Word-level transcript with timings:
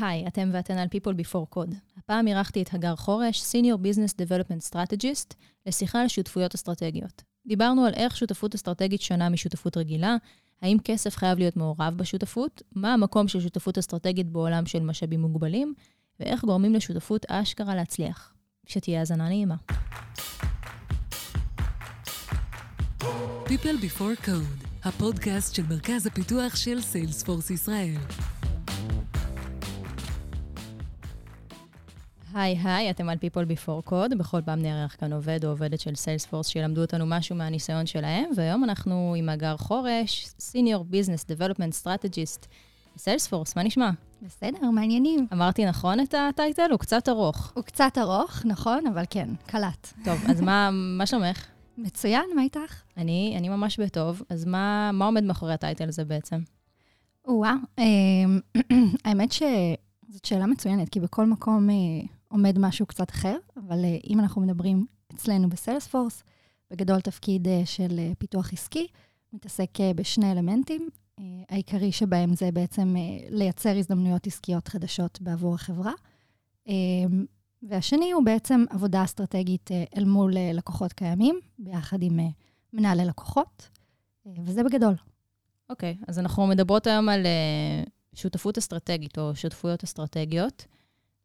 היי, 0.00 0.26
אתם 0.26 0.50
ואתן 0.52 0.78
על 0.78 0.88
People 0.94 1.14
Before 1.20 1.56
Code. 1.56 1.74
הפעם 1.98 2.28
אירחתי 2.28 2.62
את 2.62 2.74
הגר 2.74 2.96
חורש, 2.96 3.42
Senior 3.42 3.76
Business 3.76 4.14
Development 4.14 4.72
Strategist, 4.72 5.34
לשיחה 5.66 6.00
על 6.02 6.08
שותפויות 6.08 6.54
אסטרטגיות. 6.54 7.22
דיברנו 7.46 7.84
על 7.84 7.94
איך 7.94 8.16
שותפות 8.16 8.54
אסטרטגית 8.54 9.00
שונה 9.00 9.28
משותפות 9.28 9.76
רגילה, 9.76 10.16
האם 10.62 10.76
כסף 10.84 11.16
חייב 11.16 11.38
להיות 11.38 11.56
מעורב 11.56 11.94
בשותפות, 11.96 12.62
מה 12.72 12.92
המקום 12.92 13.28
של 13.28 13.40
שותפות 13.40 13.78
אסטרטגית 13.78 14.28
בעולם 14.28 14.66
של 14.66 14.80
משאבים 14.80 15.20
מוגבלים, 15.20 15.74
ואיך 16.20 16.44
גורמים 16.44 16.74
לשותפות 16.74 17.26
אשכרה 17.28 17.74
להצליח. 17.74 18.32
שתהיה 18.66 19.00
האזנה 19.00 19.28
נעימה. 19.28 19.56
People 23.46 23.78
Before 23.82 24.26
Code, 24.26 24.66
הפודקאסט 24.84 25.54
של 25.54 25.62
מרכז 25.68 26.06
הפיתוח 26.06 26.56
של 26.56 26.80
סיילספורס 26.80 27.50
ישראל. 27.50 27.96
היי 32.36 32.58
היי, 32.64 32.90
אתם 32.90 33.08
על 33.08 33.18
People 33.18 33.50
Before 33.50 33.90
Code, 33.90 34.16
בכל 34.18 34.42
פעם 34.42 34.62
נערך 34.62 35.00
כאן 35.00 35.12
עובד 35.12 35.44
או 35.44 35.50
עובדת 35.50 35.80
של 35.80 35.94
סיילספורס 35.94 36.46
שילמדו 36.46 36.80
אותנו 36.80 37.06
משהו 37.06 37.36
מהניסיון 37.36 37.86
שלהם, 37.86 38.30
והיום 38.36 38.64
אנחנו 38.64 39.14
עם 39.18 39.28
הגר 39.28 39.56
חורש, 39.56 40.26
Senior 40.38 40.92
Business 40.92 41.24
Development 41.30 41.84
Strategist 41.84 42.46
סיילספורס, 42.98 43.56
מה 43.56 43.62
נשמע? 43.62 43.90
בסדר, 44.22 44.70
מעניינים. 44.70 45.26
אמרתי 45.32 45.64
נכון 45.64 46.00
את 46.00 46.14
הטייטל? 46.14 46.70
הוא 46.70 46.78
קצת 46.78 47.08
ארוך. 47.08 47.52
הוא 47.54 47.64
קצת 47.64 47.98
ארוך, 47.98 48.42
נכון, 48.44 48.86
אבל 48.86 49.04
כן, 49.10 49.28
קלט. 49.46 49.92
טוב, 50.04 50.18
אז 50.30 50.40
מה, 50.40 50.70
מה 50.72 51.06
שלומך? 51.06 51.46
מצוין, 51.78 52.24
מה 52.36 52.42
איתך? 52.42 52.82
אני, 52.96 53.34
אני 53.38 53.48
ממש 53.48 53.80
בטוב, 53.80 54.22
אז 54.30 54.44
מה, 54.44 54.90
מה 54.92 55.04
עומד 55.04 55.24
מאחורי 55.24 55.52
הטייטל 55.52 55.88
הזה 55.88 56.04
בעצם? 56.04 56.38
או-אה, 57.24 57.54
אמ, 57.78 58.40
האמת 59.04 59.32
שזאת 59.32 60.24
שאלה 60.24 60.46
מצוינת, 60.46 60.88
כי 60.88 61.00
בכל 61.00 61.26
מקום 61.26 61.70
אה, 61.70 62.15
עומד 62.28 62.58
משהו 62.58 62.86
קצת 62.86 63.10
אחר, 63.10 63.36
אבל 63.56 63.84
אה, 63.84 63.96
אם 64.10 64.20
אנחנו 64.20 64.42
מדברים 64.42 64.86
אצלנו 65.14 65.48
בסיילספורס, 65.48 66.22
בגדול 66.70 67.00
תפקיד 67.00 67.48
אה, 67.48 67.62
של 67.64 68.00
פיתוח 68.18 68.52
עסקי, 68.52 68.86
מתעסק 69.32 69.70
בשני 69.96 70.32
אלמנטים. 70.32 70.88
העיקרי 71.48 71.92
שבהם 71.92 72.34
זה 72.34 72.52
בעצם 72.52 72.94
לייצר 73.30 73.76
הזדמנויות 73.76 74.26
עסקיות 74.26 74.68
חדשות 74.68 75.18
בעבור 75.20 75.54
החברה. 75.54 75.92
והשני 77.62 78.12
הוא 78.12 78.24
בעצם 78.24 78.64
עבודה 78.70 79.04
אסטרטגית 79.04 79.70
אל 79.96 80.04
מול 80.04 80.32
לקוחות 80.54 80.92
קיימים, 80.92 81.40
ביחד 81.58 82.02
עם 82.02 82.18
מנהלי 82.72 83.04
לקוחות, 83.04 83.68
וזה 84.26 84.64
בגדול. 84.64 84.94
אוקיי, 85.70 85.96
okay, 86.00 86.04
אז 86.08 86.18
אנחנו 86.18 86.46
מדברות 86.46 86.86
היום 86.86 87.08
על 87.08 87.26
שותפות 88.14 88.58
אסטרטגית 88.58 89.18
או 89.18 89.36
שותפויות 89.36 89.84
אסטרטגיות. 89.84 90.66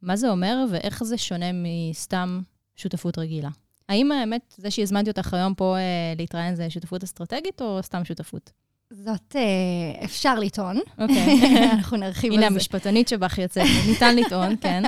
מה 0.02 0.16
זה 0.16 0.30
אומר 0.30 0.66
ואיך 0.70 1.04
זה 1.04 1.18
שונה 1.18 1.46
מסתם 1.54 2.42
שותפות 2.76 3.18
רגילה? 3.18 3.50
האם 3.90 4.12
האמת, 4.12 4.56
זה 4.58 4.72
שהזמנתי 4.72 5.10
אותך 5.10 5.34
היום 5.34 5.54
פה 5.54 5.76
אה, 5.78 6.14
להתראיין 6.18 6.56
זה 6.56 6.70
שותפות 6.70 7.04
אסטרטגית 7.04 7.62
או 7.62 7.84
סתם 7.84 8.06
שותפות? 8.06 8.52
זאת, 8.92 9.36
אה, 9.36 10.06
אפשר 10.06 10.40
לטעון. 10.40 10.80
אוקיי. 11.00 11.40
אנחנו 11.74 11.98
נרחיב 11.98 12.32
על 12.32 12.40
זה. 12.40 12.46
הנה, 12.46 12.56
המשפטנית 12.56 13.08
שבך 13.08 13.38
יוצאת, 13.38 13.68
ניתן 13.88 14.16
לטעון, 14.16 14.56
כן. 14.62 14.84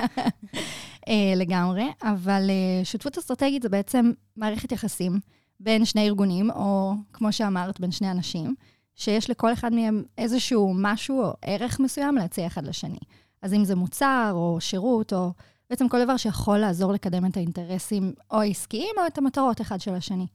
אה, 1.08 1.32
לגמרי, 1.36 1.84
אבל 2.02 2.50
אה, 2.50 2.84
שותפות 2.84 3.18
אסטרטגית 3.18 3.62
זה 3.62 3.68
בעצם 3.68 4.12
מערכת 4.36 4.72
יחסים 4.72 5.20
בין 5.60 5.84
שני 5.84 6.06
ארגונים, 6.06 6.50
או 6.50 6.92
כמו 7.12 7.32
שאמרת, 7.32 7.80
בין 7.80 7.90
שני 7.90 8.10
אנשים, 8.10 8.54
שיש 8.94 9.30
לכל 9.30 9.52
אחד 9.52 9.72
מהם 9.72 10.02
איזשהו 10.18 10.72
משהו 10.76 11.22
או 11.22 11.32
ערך 11.42 11.80
מסוים 11.80 12.14
להציע 12.14 12.46
אחד 12.46 12.66
לשני. 12.66 12.98
אז 13.44 13.54
אם 13.54 13.64
זה 13.64 13.74
מוצר 13.74 14.30
או 14.34 14.56
שירות, 14.60 15.12
או 15.12 15.32
בעצם 15.70 15.88
כל 15.88 16.04
דבר 16.04 16.16
שיכול 16.16 16.58
לעזור 16.58 16.92
לקדם 16.92 17.26
את 17.26 17.36
האינטרסים 17.36 18.12
או 18.30 18.40
העסקיים 18.40 18.94
או 18.98 19.06
את 19.06 19.18
המטרות 19.18 19.60
אחד 19.60 19.80
של 19.80 19.94
השני. 19.94 20.26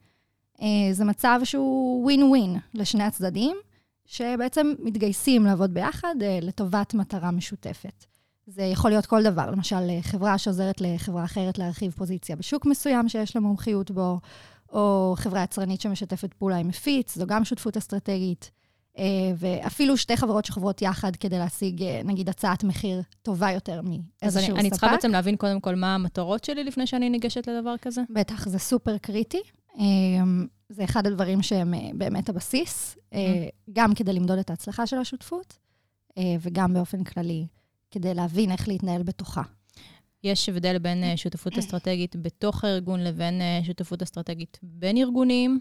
אה, 0.62 0.68
זה 0.92 1.06
מצב 1.06 1.40
שהוא 1.44 2.04
ווין 2.04 2.24
ווין 2.24 2.58
לשני 2.74 3.04
הצדדים, 3.04 3.58
שבעצם 4.06 4.74
מתגייסים 4.80 5.46
לעבוד 5.46 5.74
ביחד 5.74 6.16
אה, 6.22 6.40
לטובת 6.42 6.94
מטרה 6.94 7.32
משותפת. 7.32 8.06
זה 8.48 8.64
יכול 8.64 8.92
להיות 8.92 9.06
כל 9.06 9.24
דבר, 9.24 9.52
למשל 9.52 10.02
חברה 10.02 10.38
שעוזרת 10.38 10.82
לחברה 10.82 11.24
אחרת 11.24 11.58
להרחיב 11.58 11.92
פוזיציה 11.92 12.36
בשוק 12.36 12.66
מסוים 12.66 13.10
שיש 13.10 13.36
לה 13.36 13.42
מומחיות 13.42 13.92
בו, 13.92 14.20
או 14.72 15.14
חברה 15.18 15.44
יצרנית 15.44 15.82
שמשתפת 15.82 16.34
פעולה 16.34 16.58
עם 16.58 16.68
מפיץ, 16.68 17.16
זו 17.16 17.26
גם 17.28 17.46
שותפות 17.46 17.78
אסטרטגית. 17.78 18.52
אה, 19.00 19.32
ואפילו 19.36 19.98
שתי 19.98 20.18
חברות 20.18 20.46
שחברות 20.46 20.82
יחד 20.82 21.16
כדי 21.16 21.40
להשיג, 21.40 21.84
אה, 21.84 22.02
נגיד, 22.06 22.30
הצעת 22.30 22.64
מחיר 22.64 23.02
טובה 23.22 23.52
יותר 23.52 23.82
מאיזשהו 23.82 24.10
ספק. 24.18 24.28
אז 24.28 24.38
אני, 24.38 24.60
אני 24.60 24.70
צריכה 24.70 24.92
בעצם 24.92 25.12
להבין 25.12 25.36
קודם 25.36 25.60
כל 25.60 25.76
מה 25.76 25.96
המטרות 25.96 26.44
שלי 26.44 26.64
לפני 26.64 26.88
שאני 26.88 27.10
ניגשת 27.10 27.48
לדבר 27.48 27.78
כזה? 27.82 28.02
בטח, 28.10 28.48
זה 28.48 28.60
סופר 28.60 28.98
קריטי. 28.98 29.42
אה, 29.80 29.84
זה 30.70 30.84
אחד 30.84 31.08
הדברים 31.08 31.42
שהם 31.42 31.74
באמת 31.94 32.30
הבסיס, 32.30 32.98
mm-hmm. 32.98 33.16
גם 33.74 33.94
כדי 33.94 34.14
למדוד 34.14 34.40
את 34.40 34.50
ההצלחה 34.50 34.88
של 34.88 34.98
השותפות, 34.98 35.58
וגם 36.42 36.74
באופן 36.74 37.04
כללי, 37.04 37.48
כדי 37.92 38.14
להבין 38.14 38.52
איך 38.52 38.68
להתנהל 38.68 39.04
בתוכה. 39.04 39.42
יש 40.24 40.50
הבדל 40.50 40.78
בין 40.78 41.18
שותפות 41.18 41.58
אסטרטגית 41.58 42.16
בתוך 42.16 42.64
הארגון 42.64 43.00
לבין 43.00 43.42
שותפות 43.64 44.02
אסטרטגית 44.02 44.60
בין 44.64 44.98
ארגונים 44.98 45.60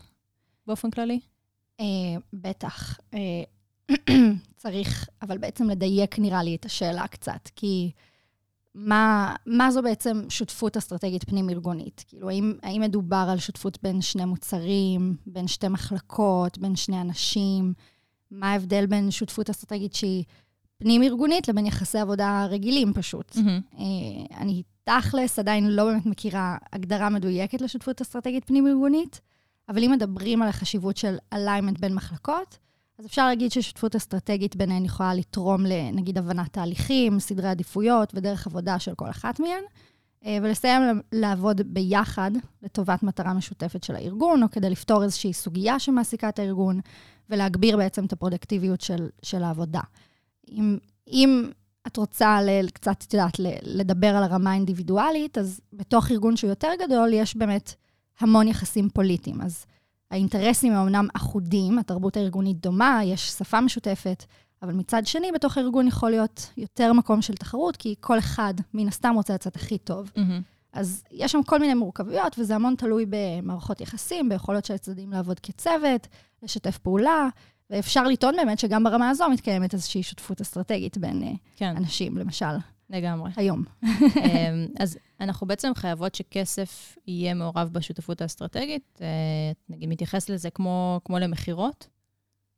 באופן 0.66 0.91
כללי? 0.91 1.21
אה, 1.81 1.84
בטח. 2.33 2.99
צריך, 4.56 5.09
אבל 5.22 5.39
בעצם 5.39 5.71
לדייק, 5.71 6.19
נראה 6.19 6.43
לי, 6.43 6.55
את 6.55 6.65
השאלה 6.65 7.06
קצת, 7.06 7.49
כי 7.56 7.91
מה, 8.75 9.34
מה 9.47 9.71
זו 9.71 9.83
בעצם 9.83 10.22
שותפות 10.28 10.77
אסטרטגית 10.77 11.25
פנים-ארגונית? 11.25 12.05
כאילו, 12.09 12.28
האם, 12.31 12.53
האם 12.62 12.81
מדובר 12.81 13.27
על 13.31 13.39
שותפות 13.39 13.78
בין 13.83 14.00
שני 14.00 14.25
מוצרים, 14.25 15.16
בין 15.27 15.49
שתי 15.49 15.69
מחלקות, 15.69 16.59
בין 16.59 16.77
שני 16.77 17.00
אנשים? 17.00 17.72
מה 18.31 18.53
ההבדל 18.53 18.87
בין 18.87 19.10
שותפות 19.10 19.50
אסטרטגית 19.50 19.95
שהיא 19.95 20.25
פנים-ארגונית 20.78 21.49
לבין 21.49 21.66
יחסי 21.66 21.99
עבודה 21.99 22.47
רגילים 22.50 22.93
פשוט. 22.93 23.37
Mm-hmm. 23.37 23.81
אני 24.37 24.62
תכלס 24.84 25.39
עדיין 25.39 25.71
לא 25.71 25.84
באמת 25.84 26.06
מכירה 26.06 26.56
הגדרה 26.72 27.09
מדויקת 27.09 27.60
לשותפות 27.60 28.00
אסטרטגית 28.00 28.45
פנים-ארגונית, 28.45 29.21
אבל 29.69 29.84
אם 29.84 29.91
מדברים 29.91 30.43
על 30.43 30.49
החשיבות 30.49 30.97
של 30.97 31.17
אליימנט 31.33 31.81
בין 31.81 31.95
מחלקות, 31.95 32.59
אז 32.99 33.06
אפשר 33.06 33.27
להגיד 33.27 33.53
ששותפות 33.53 33.97
אסטרטגית 33.97 34.56
ביניהן 34.56 34.84
יכולה 34.84 35.15
לתרום 35.15 35.67
לנגיד 35.67 36.19
הבנת 36.19 36.53
תהליכים, 36.53 37.21
סדרי 37.21 37.49
עדיפויות 37.49 38.12
ודרך 38.15 38.47
עבודה 38.47 38.78
של 38.78 38.95
כל 38.95 39.11
אחת 39.11 39.41
מהן, 39.41 39.62
אה, 40.25 40.39
ולסיים 40.43 41.01
לעבוד 41.12 41.61
ביחד 41.65 42.31
לטובת 42.62 43.03
מטרה 43.03 43.34
משותפת 43.34 43.84
של 43.84 43.97
הארגון, 43.97 44.43
או 44.43 44.51
כדי 44.51 44.71
לפתור 44.71 45.03
איזושהי 45.05 45.33
סוגיה 45.33 45.78
שמעסיקה 45.78 46.28
את 46.28 46.39
הארגון, 46.39 46.81
ולהגביר 47.31 47.77
בעצם 47.77 48.05
את 48.05 48.12
הפרודקטיביות 48.12 48.81
של, 48.81 49.09
של 49.23 49.43
העבודה. 49.43 49.81
אם, 50.49 50.78
אם 51.09 51.51
את 51.87 51.97
רוצה 51.97 52.43
ל, 52.43 52.69
קצת, 52.69 53.05
את 53.09 53.15
יודעת, 53.15 53.37
לדבר 53.62 54.17
על 54.17 54.23
הרמה 54.23 54.51
האינדיבידואלית, 54.51 55.39
אז 55.39 55.61
בתוך 55.73 56.11
ארגון 56.11 56.37
שהוא 56.37 56.51
יותר 56.51 56.71
גדול, 56.87 57.11
יש 57.12 57.37
באמת 57.37 57.75
המון 58.21 58.49
יחסים 58.49 58.89
פוליטיים. 58.89 59.41
אז 59.41 59.67
האינטרסים 60.11 60.73
הם 60.73 60.79
אמנם 60.87 61.09
אחודים, 61.15 61.79
התרבות 61.79 62.17
הארגונית 62.17 62.61
דומה, 62.61 63.01
יש 63.05 63.29
שפה 63.29 63.61
משותפת, 63.61 64.25
אבל 64.62 64.73
מצד 64.73 65.06
שני, 65.06 65.33
בתוך 65.33 65.59
הארגון 65.59 65.87
יכול 65.87 66.11
להיות 66.11 66.53
יותר 66.57 66.93
מקום 66.93 67.23
של 67.23 67.34
תחרות, 67.34 67.77
כי 67.77 67.95
כל 68.01 68.19
אחד, 68.19 68.55
מן 68.75 68.89
הסתם, 68.89 69.12
רוצה 69.15 69.34
לצאת 69.34 69.57
הכי 69.57 69.78
טוב. 69.78 70.11
Mm-hmm. 70.17 70.43
אז 70.73 71.05
יש 71.11 71.33
שם 71.33 71.43
כל 71.43 71.59
מיני 71.59 71.75
מורכבויות, 71.75 72.39
וזה 72.39 72.55
המון 72.55 72.75
תלוי 72.75 73.07
במערכות 73.09 73.81
יחסים, 73.81 74.28
ביכולות 74.28 74.65
של 74.65 74.75
הצדדים 74.75 75.12
לעבוד 75.12 75.41
כצוות, 75.41 76.07
לשתף 76.43 76.78
פעולה, 76.78 77.28
ואפשר 77.71 78.03
לטעון 78.05 78.37
באמת 78.37 78.59
שגם 78.59 78.84
ברמה 78.84 79.11
הזו 79.11 79.28
מתקיימת 79.28 79.75
איזושהי 79.75 80.03
שותפות 80.03 80.41
אסטרטגית 80.41 80.99
בין 80.99 81.23
אה, 81.23 81.33
כן. 81.57 81.77
אנשים, 81.77 82.19
למשל. 82.19 82.47
לגמרי. 82.91 83.31
היום. 83.37 83.65
אמ, 83.84 84.66
אז 84.78 84.98
אנחנו 85.21 85.47
בעצם 85.47 85.72
חייבות 85.74 86.15
שכסף 86.15 86.97
יהיה 87.07 87.34
מעורב 87.34 87.68
בשותפות 87.72 88.21
האסטרטגית. 88.22 88.98
אה, 89.01 89.07
נגיד, 89.68 89.89
מתייחס 89.89 90.28
לזה 90.28 90.51
כמו, 90.51 91.01
כמו 91.04 91.18
למכירות? 91.18 91.89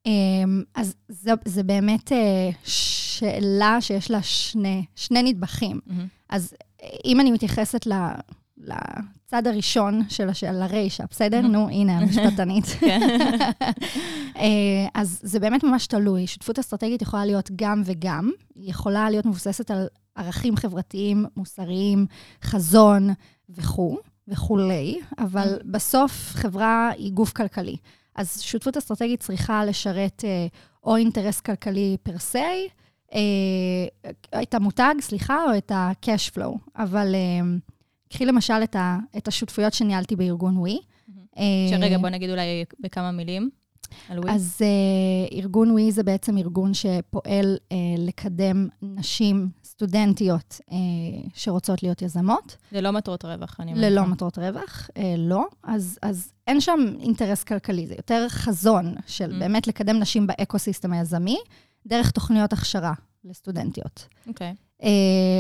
אמ, 0.07 0.63
אז 0.75 0.95
זה, 1.09 1.33
זה 1.45 1.63
באמת 1.63 2.13
אה, 2.13 2.51
שאלה 2.65 3.81
שיש 3.81 4.11
לה 4.11 4.23
שני, 4.23 4.85
שני 4.95 5.23
נדבכים. 5.23 5.81
Mm-hmm. 5.87 5.93
אז 6.29 6.55
אם 7.05 7.21
אני 7.21 7.31
מתייחסת 7.31 7.87
ל... 7.87 7.93
לצד 8.61 9.47
הראשון 9.47 10.03
של 10.09 10.29
השאלה, 10.29 10.53
לרישה, 10.53 11.05
בסדר? 11.11 11.41
נו, 11.41 11.69
הנה, 11.69 11.99
המשפטנית. 11.99 12.65
כן. 12.81 13.01
אה, 14.37 14.87
אז 14.95 15.21
זה 15.23 15.41
באמת 15.41 15.65
ממש 15.65 15.87
תלוי. 15.87 16.27
שותפות 16.27 16.59
אסטרטגית 16.59 17.03
יכולה 17.03 17.25
להיות 17.25 17.51
גם 17.57 17.83
וגם. 17.85 18.31
היא 18.55 18.71
יכולה 18.71 19.11
להיות 19.11 19.27
מבוססת 19.27 19.71
על 19.71 19.87
ערכים 20.21 20.57
חברתיים, 20.57 21.25
מוסריים, 21.37 22.07
חזון 22.43 23.11
וכו', 23.49 23.99
וכולי, 24.29 25.01
אבל 25.19 25.59
בסוף 25.65 26.31
חברה 26.33 26.91
היא 26.97 27.13
גוף 27.13 27.33
כלכלי. 27.33 27.77
אז 28.15 28.41
שותפות 28.41 28.77
אסטרטגית 28.77 29.21
צריכה 29.21 29.65
לשרת 29.65 30.25
אה, 30.25 30.47
או 30.85 30.97
אינטרס 30.97 31.41
כלכלי 31.41 31.97
פר 32.03 32.19
סי, 32.19 32.69
אה, 33.15 33.21
את 34.43 34.55
המותג, 34.55 34.95
סליחה, 35.01 35.45
או 35.45 35.59
את 35.59 35.71
ה-cash 35.71 36.37
flow. 36.37 36.59
אבל 36.77 37.15
אה, 37.15 37.41
קחי 38.09 38.27
למשל 38.27 38.61
את, 38.63 38.77
ה, 38.77 38.99
את 39.17 39.29
השותפויות 39.29 39.73
שניהלתי 39.73 40.17
בארגון 40.17 40.57
ווי. 40.57 40.79
אה, 41.39 41.45
שרגע, 41.71 41.99
בוא 41.99 42.09
נגיד 42.09 42.31
אולי 42.31 42.65
בכמה 42.81 43.11
מילים. 43.11 43.51
אז 44.29 44.59
אה, 44.59 45.35
ארגון 45.35 45.71
ווי 45.71 45.93
זה 45.93 46.03
בעצם 46.03 46.39
ארגון 46.39 46.75
שפועל 46.75 47.57
אה, 47.63 47.75
לקדם 47.99 48.69
נשים 48.83 49.49
סטודנטיות 49.81 50.61
אה, 50.71 50.73
שרוצות 51.35 51.83
להיות 51.83 52.03
יזמות. 52.03 52.57
ללא 52.73 52.91
מטרות 52.91 53.25
רווח, 53.25 53.57
אני 53.61 53.73
מניחה. 53.73 53.89
ללא 53.89 54.07
מטרות 54.07 54.39
רווח, 54.39 54.89
אה, 54.89 55.01
לא. 55.19 55.47
אז, 55.63 55.99
אז 56.03 56.33
אין 56.47 56.61
שם 56.61 56.81
אינטרס 57.01 57.45
כלכלי, 57.45 57.87
זה 57.87 57.95
יותר 57.95 58.27
חזון 58.29 58.95
של 59.07 59.33
אממ. 59.33 59.39
באמת 59.39 59.67
לקדם 59.67 59.99
נשים 59.99 60.27
באקו-סיסטם 60.27 60.93
היזמי, 60.93 61.39
דרך 61.87 62.11
תוכניות 62.11 62.53
הכשרה 62.53 62.93
לסטודנטיות. 63.25 64.09
אוקיי. 64.27 64.55
אוקיי. 64.83 64.85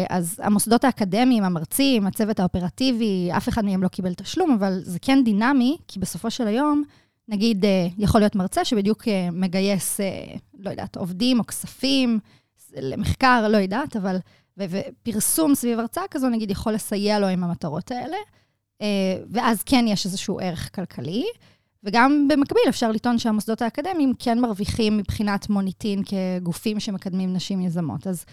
אז 0.09 0.41
המוסדות 0.43 0.85
האקדמיים, 0.85 1.45
המרצים, 1.45 2.07
הצוות 2.07 2.41
האופרטיבי, 2.41 3.31
אף 3.37 3.49
אחד 3.49 3.65
מהם 3.65 3.83
לא 3.83 3.89
קיבל 3.89 4.15
תשלום, 4.15 4.51
אבל 4.51 4.81
זה 4.83 4.99
כן 4.99 5.25
דינמי, 5.25 5.77
כי 5.89 5.99
בסופו 5.99 6.31
של 6.31 6.47
היום, 6.47 6.83
נגיד, 7.29 7.65
אה, 7.65 7.87
יכול 7.99 8.21
להיות 8.21 8.37
מרצה 8.37 8.65
שבדיוק 8.65 9.09
אה, 9.09 9.29
מגייס, 9.33 10.01
אה, 10.01 10.07
לא 10.59 10.71
יודעת, 10.71 10.97
עובדים 10.97 11.39
או 11.39 11.47
כספים 11.47 12.19
למחקר, 12.77 13.49
לא 13.49 13.57
יודעת, 13.57 13.97
אבל... 13.97 14.17
ופרסום 14.59 15.55
סביב 15.55 15.79
הרצאה 15.79 16.03
כזו, 16.11 16.29
נגיד, 16.29 16.51
יכול 16.51 16.73
לסייע 16.73 17.19
לו 17.19 17.27
עם 17.27 17.45
המטרות 17.45 17.91
האלה, 17.91 18.17
ואז 19.31 19.63
כן 19.63 19.85
יש 19.89 20.07
איזשהו 20.07 20.39
ערך 20.41 20.75
כלכלי. 20.75 21.25
וגם 21.85 22.29
במקביל 22.29 22.63
אפשר 22.69 22.91
לטעון 22.91 23.19
שהמוסדות 23.19 23.63
האקדמיים 23.63 24.13
כן 24.19 24.41
מרוויחים 24.41 24.97
מבחינת 24.97 25.49
מוניטין 25.49 26.03
כגופים 26.05 26.81
שמקדמים 26.81 27.33
נשים 27.33 27.61
יזמות. 27.61 28.07
אז 28.07 28.25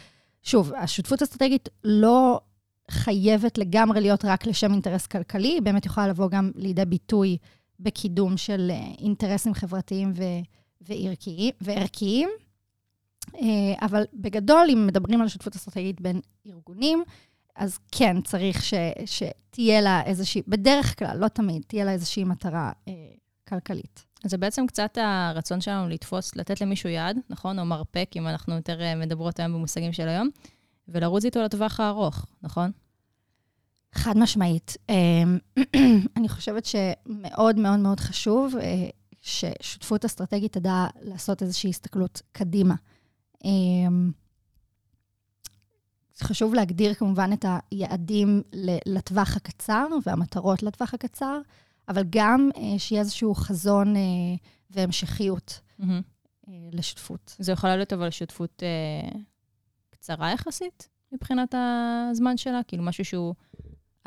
שוב, 0.44 0.74
השותפות 0.74 1.22
האסטרטגית 1.22 1.70
לא 1.84 2.40
חייבת 2.92 3.58
לגמרי 3.58 4.02
להיות 4.02 4.26
רק 4.26 4.48
לשם 4.48 4.72
אינטרס 4.74 5.08
כלכלי, 5.08 5.48
היא 5.48 5.62
באמת 5.62 5.86
יכולה 5.86 6.08
לבוא 6.08 6.30
גם 6.30 6.52
לידי 6.56 6.86
ביטוי 6.86 7.38
בקידום 7.80 8.38
של 8.38 8.72
אה, 8.72 8.92
אינטרסים 9.00 9.54
חברתיים 9.54 10.14
ו- 10.16 10.42
וערכיים, 10.82 11.54
וערכיים. 11.62 12.30
אה, 13.36 13.86
אבל 13.86 14.04
בגדול, 14.14 14.68
אם 14.74 14.88
מדברים 14.88 15.22
על 15.22 15.28
שותפות 15.28 15.56
אסטרטגית 15.56 16.02
בין 16.02 16.22
ארגונים, 16.48 17.04
אז 17.56 17.80
כן, 17.92 18.22
צריך 18.22 18.64
ש, 18.64 18.74
שתהיה 19.06 19.82
לה 19.82 20.04
איזושהי, 20.04 20.42
בדרך 20.48 21.00
כלל, 21.00 21.18
לא 21.18 21.28
תמיד, 21.28 21.64
תהיה 21.68 21.86
לה 21.86 21.92
איזושהי 21.92 22.24
מטרה 22.24 22.72
אה, 22.88 22.94
כלכלית. 23.48 24.06
אז 24.24 24.32
זה 24.32 24.38
בעצם 24.38 24.68
קצת 24.68 24.98
הרצון 25.02 25.62
שלנו 25.62 25.90
לתפוס, 25.90 26.36
לתת 26.36 26.62
למישהו 26.62 26.90
יד, 26.90 27.18
נכון? 27.30 27.60
או 27.60 27.66
מרפק, 27.66 28.10
אם 28.16 28.28
אנחנו 28.28 28.56
יותר 28.56 28.82
אה, 28.82 28.96
מדברות 28.96 29.40
היום 29.40 29.54
במושגים 29.54 29.94
של 29.94 30.08
היום, 30.08 30.30
ולרוץ 30.88 31.26
איתו 31.26 31.42
לטווח 31.42 31.80
הארוך, 31.80 32.26
נכון? 32.44 32.72
חד 33.94 34.18
משמעית. 34.18 34.78
אמ, 34.90 35.38
אני 36.18 36.30
חושבת 36.30 36.66
שמאוד 36.66 37.60
מאוד 37.60 37.80
מאוד 37.80 38.00
חשוב 38.00 38.56
אה, 38.62 38.90
ששותפות 39.22 40.06
אסטרטגית 40.06 40.54
תדע 40.54 40.86
לעשות 41.02 41.42
איזושהי 41.42 41.70
הסתכלות 41.70 42.22
קדימה. 42.32 42.76
אמ, 43.44 44.12
חשוב 46.22 46.54
להגדיר 46.54 46.94
כמובן 46.94 47.30
את 47.34 47.46
היעדים 47.72 48.42
לטווח 48.86 49.36
הקצר 49.36 49.88
והמטרות 50.06 50.64
לטווח 50.64 50.94
הקצר, 50.94 51.40
אבל 51.90 52.04
גם 52.10 52.50
אה, 52.58 52.80
שיהיה 52.80 53.02
איזשהו 53.02 53.36
חזון 53.36 53.96
אה, 53.96 54.02
והמשכיות 54.70 55.60
mm-hmm. 55.80 56.48
לשותפות. 56.72 57.36
זה 57.40 57.52
יכולה 57.52 57.76
להיות 57.76 57.94
אבל 57.94 58.10
שותפות 58.10 58.64
קצרה 59.90 60.32
יחסית 60.32 60.90
מבחינת 61.12 61.56
הזמן 62.12 62.38
שלה? 62.38 62.62
כאילו 62.68 62.84
משהו 62.84 63.06
שהוא 63.06 63.36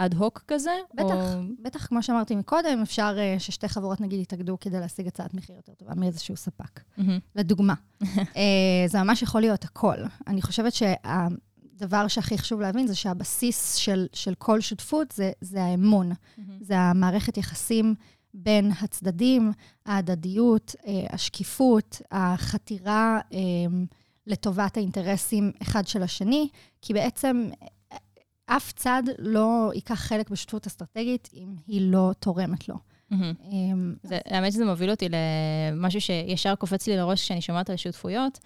אד 0.01 0.15
הוק 0.15 0.45
כזה? 0.49 0.71
בטח, 0.95 1.35
או... 1.35 1.43
בטח, 1.63 1.87
כמו 1.87 2.03
שאמרתי 2.03 2.37
מקודם, 2.37 2.83
אפשר 2.83 3.17
uh, 3.17 3.41
ששתי 3.41 3.69
חברות 3.69 4.01
נגיד 4.01 4.21
יתאגדו 4.21 4.59
כדי 4.61 4.81
להשיג 4.81 5.07
הצעת 5.07 5.35
מחיר 5.35 5.57
יותר 5.57 5.75
טובה 5.75 5.95
מאיזשהו 5.95 6.37
ספק. 6.37 6.81
Mm-hmm. 6.81 7.03
לדוגמה. 7.37 7.75
uh, 8.03 8.07
זה 8.91 9.03
ממש 9.03 9.23
יכול 9.23 9.41
להיות 9.41 9.65
הכל. 9.65 9.97
אני 10.27 10.43
חושבת 10.43 10.73
שהדבר 10.75 12.09
שהכי 12.09 12.39
חשוב 12.39 12.61
להבין 12.61 12.87
זה 12.87 12.95
שהבסיס 12.95 13.75
של, 13.75 14.07
של 14.13 14.35
כל 14.35 14.61
שותפות 14.61 15.13
זה, 15.13 15.33
זה 15.41 15.65
האמון. 15.65 16.13
Mm-hmm. 16.13 16.41
זה 16.61 16.79
המערכת 16.79 17.37
יחסים 17.37 17.95
בין 18.35 18.73
הצדדים, 18.83 19.53
ההדדיות, 19.87 20.75
uh, 20.79 20.89
השקיפות, 21.15 22.03
החתירה 22.11 23.21
uh, 23.31 23.35
לטובת 24.27 24.77
האינטרסים 24.77 25.53
אחד 25.63 25.87
של 25.87 26.03
השני, 26.03 26.49
כי 26.83 26.95
בעצם 26.95 27.51
אף 28.57 28.73
צד 28.73 29.03
לא 29.19 29.71
ייקח 29.75 29.95
חלק 29.95 30.31
בשותפות 30.31 30.67
אסטרטגית 30.67 31.29
אם 31.35 31.55
היא 31.67 31.93
לא 31.93 32.11
תורמת 32.19 32.69
לו. 32.69 32.75
אמ, 33.13 33.95
האמת 34.25 34.53
שזה 34.53 34.65
מוביל 34.65 34.91
אותי 34.91 35.09
למשהו 35.09 36.01
שישר 36.01 36.55
קופץ 36.55 36.87
לי 36.87 36.97
לראש 36.97 37.23
כשאני 37.23 37.41
שומעת 37.41 37.71
על 37.71 37.77
שותפויות. 37.77 38.39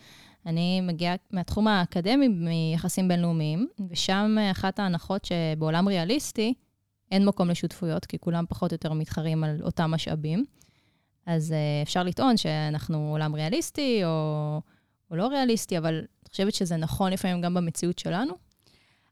אני 0.46 0.80
מגיעה 0.80 1.14
מהתחום 1.30 1.68
האקדמי 1.68 2.28
מיחסים 2.28 3.08
בינלאומיים, 3.08 3.68
ושם 3.90 4.36
אחת 4.50 4.78
ההנחות 4.78 5.24
שבעולם 5.24 5.88
ריאליסטי 5.88 6.54
אין 7.10 7.24
מקום 7.24 7.50
לשותפויות, 7.50 8.06
כי 8.06 8.18
כולם 8.18 8.44
פחות 8.48 8.72
או 8.72 8.74
יותר 8.74 8.92
מתחרים 8.92 9.44
על 9.44 9.56
אותם 9.62 9.90
משאבים. 9.90 10.44
אז 11.26 11.52
אה, 11.52 11.82
אפשר 11.82 12.02
לטעון 12.02 12.36
שאנחנו 12.36 13.10
עולם 13.10 13.34
ריאליסטי 13.34 14.04
או, 14.04 14.60
או 15.10 15.16
לא 15.16 15.26
ריאליסטי, 15.26 15.78
אבל 15.78 15.94
אני 15.94 16.30
חושבת 16.30 16.54
שזה 16.54 16.76
נכון 16.76 17.12
לפעמים 17.12 17.40
גם 17.40 17.54
במציאות 17.54 17.98
שלנו. 17.98 18.34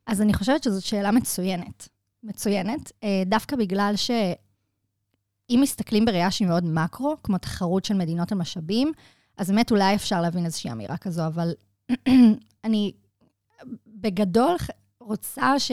אז 0.07 0.23
אני 0.23 0.35
חושבת 0.35 0.63
שזאת 0.63 0.83
שאלה 0.83 1.11
מצוינת. 1.11 1.89
מצוינת, 2.23 2.93
אה, 3.05 3.23
דווקא 3.27 3.57
בגלל 3.57 3.93
שאם 3.97 5.59
מסתכלים 5.63 6.05
בראייה 6.05 6.31
שהיא 6.31 6.49
מאוד 6.49 6.65
מקרו, 6.65 7.17
כמו 7.23 7.39
תחרות 7.39 7.85
של 7.85 7.95
מדינות 7.95 8.33
על 8.33 8.39
משאבים, 8.39 8.93
אז 9.37 9.51
באמת 9.51 9.71
אולי 9.71 9.95
אפשר 9.95 10.21
להבין 10.21 10.45
איזושהי 10.45 10.73
אמירה 10.73 10.97
כזו, 10.97 11.27
אבל 11.27 11.53
אני 12.65 12.93
בגדול 13.87 14.57
רוצה 15.01 15.59
ש... 15.59 15.73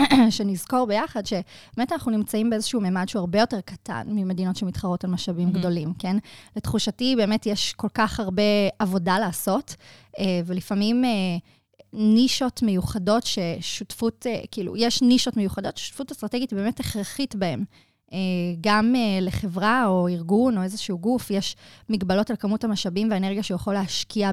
שנזכור 0.30 0.86
ביחד 0.86 1.26
שבאמת 1.26 1.92
אנחנו 1.92 2.10
נמצאים 2.10 2.50
באיזשהו 2.50 2.80
ממד 2.80 3.08
שהוא 3.08 3.20
הרבה 3.20 3.40
יותר 3.40 3.60
קטן 3.60 4.02
ממדינות 4.06 4.56
שמתחרות 4.56 5.04
על 5.04 5.10
משאבים 5.10 5.48
mm-hmm. 5.48 5.58
גדולים, 5.58 5.92
כן? 5.98 6.16
לתחושתי, 6.56 7.16
באמת 7.16 7.46
יש 7.46 7.72
כל 7.72 7.88
כך 7.94 8.20
הרבה 8.20 8.42
עבודה 8.78 9.18
לעשות, 9.18 9.76
אה, 10.18 10.40
ולפעמים 10.46 11.04
אה, 11.04 11.10
נישות 11.92 12.62
מיוחדות 12.62 13.22
ששותפות, 13.26 14.26
אה, 14.26 14.40
כאילו, 14.50 14.76
יש 14.76 15.02
נישות 15.02 15.36
מיוחדות 15.36 15.76
ששותפות 15.76 16.10
אסטרטגית 16.10 16.52
באמת 16.52 16.80
הכרחית 16.80 17.34
בהן. 17.34 17.64
אה, 18.12 18.18
גם 18.60 18.94
אה, 18.96 19.18
לחברה 19.20 19.86
או 19.86 20.08
ארגון 20.08 20.58
או 20.58 20.62
איזשהו 20.62 20.98
גוף, 20.98 21.30
יש 21.30 21.56
מגבלות 21.88 22.30
על 22.30 22.36
כמות 22.36 22.64
המשאבים 22.64 23.10
והאנרגיה 23.10 23.42
שהוא 23.42 23.54
יכול 23.54 23.74
להשקיע 23.74 24.30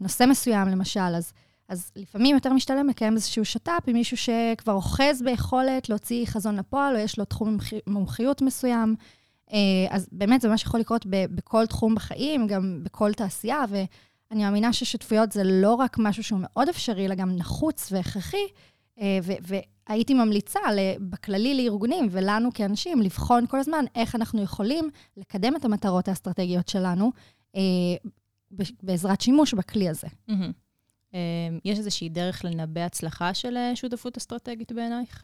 בנושא 0.00 0.24
מסוים, 0.28 0.68
למשל. 0.68 1.00
אז, 1.00 1.32
אז 1.68 1.90
לפעמים 1.96 2.34
יותר 2.34 2.52
משתלם 2.52 2.88
לקיים 2.88 3.14
איזשהו 3.14 3.44
שת"פ 3.44 3.82
עם 3.86 3.94
מישהו 3.94 4.16
שכבר 4.16 4.72
אוחז 4.72 5.22
ביכולת 5.24 5.88
להוציא 5.88 6.26
חזון 6.26 6.56
לפועל, 6.56 6.96
או 6.96 7.00
יש 7.00 7.18
לו 7.18 7.24
תחום 7.24 7.56
מומחיות 7.86 8.42
מסוים. 8.42 8.96
אז 9.90 10.08
באמת 10.12 10.40
זה 10.40 10.48
מה 10.48 10.58
שיכול 10.58 10.80
לקרות 10.80 11.06
בכל 11.10 11.66
תחום 11.66 11.94
בחיים, 11.94 12.46
גם 12.46 12.80
בכל 12.84 13.12
תעשייה, 13.12 13.64
ו... 13.68 13.76
אני 14.30 14.44
מאמינה 14.44 14.72
ששותפויות 14.72 15.32
זה 15.32 15.42
לא 15.44 15.74
רק 15.74 15.96
משהו 15.98 16.22
שהוא 16.22 16.40
מאוד 16.42 16.68
אפשרי, 16.68 17.06
אלא 17.06 17.14
גם 17.14 17.36
נחוץ 17.36 17.92
והכרחי, 17.92 18.46
אה, 19.00 19.18
והייתי 19.88 20.14
ממליצה 20.14 20.60
בכללי 21.00 21.54
לארגונים 21.54 22.08
ולנו 22.10 22.52
כאנשים 22.54 23.02
לבחון 23.02 23.46
כל 23.46 23.58
הזמן 23.58 23.84
איך 23.94 24.14
אנחנו 24.14 24.42
יכולים 24.42 24.90
לקדם 25.16 25.56
את 25.56 25.64
המטרות 25.64 26.08
האסטרטגיות 26.08 26.68
שלנו 26.68 27.12
אה, 27.56 27.60
בעזרת 28.82 29.20
שימוש 29.20 29.54
בכלי 29.54 29.88
הזה. 29.88 30.08
אה, 31.14 31.20
יש 31.64 31.78
איזושהי 31.78 32.08
דרך 32.08 32.44
לנבא 32.44 32.80
הצלחה 32.80 33.34
של 33.34 33.56
שותפות 33.74 34.16
אסטרטגית 34.16 34.72
בעינייך? 34.72 35.22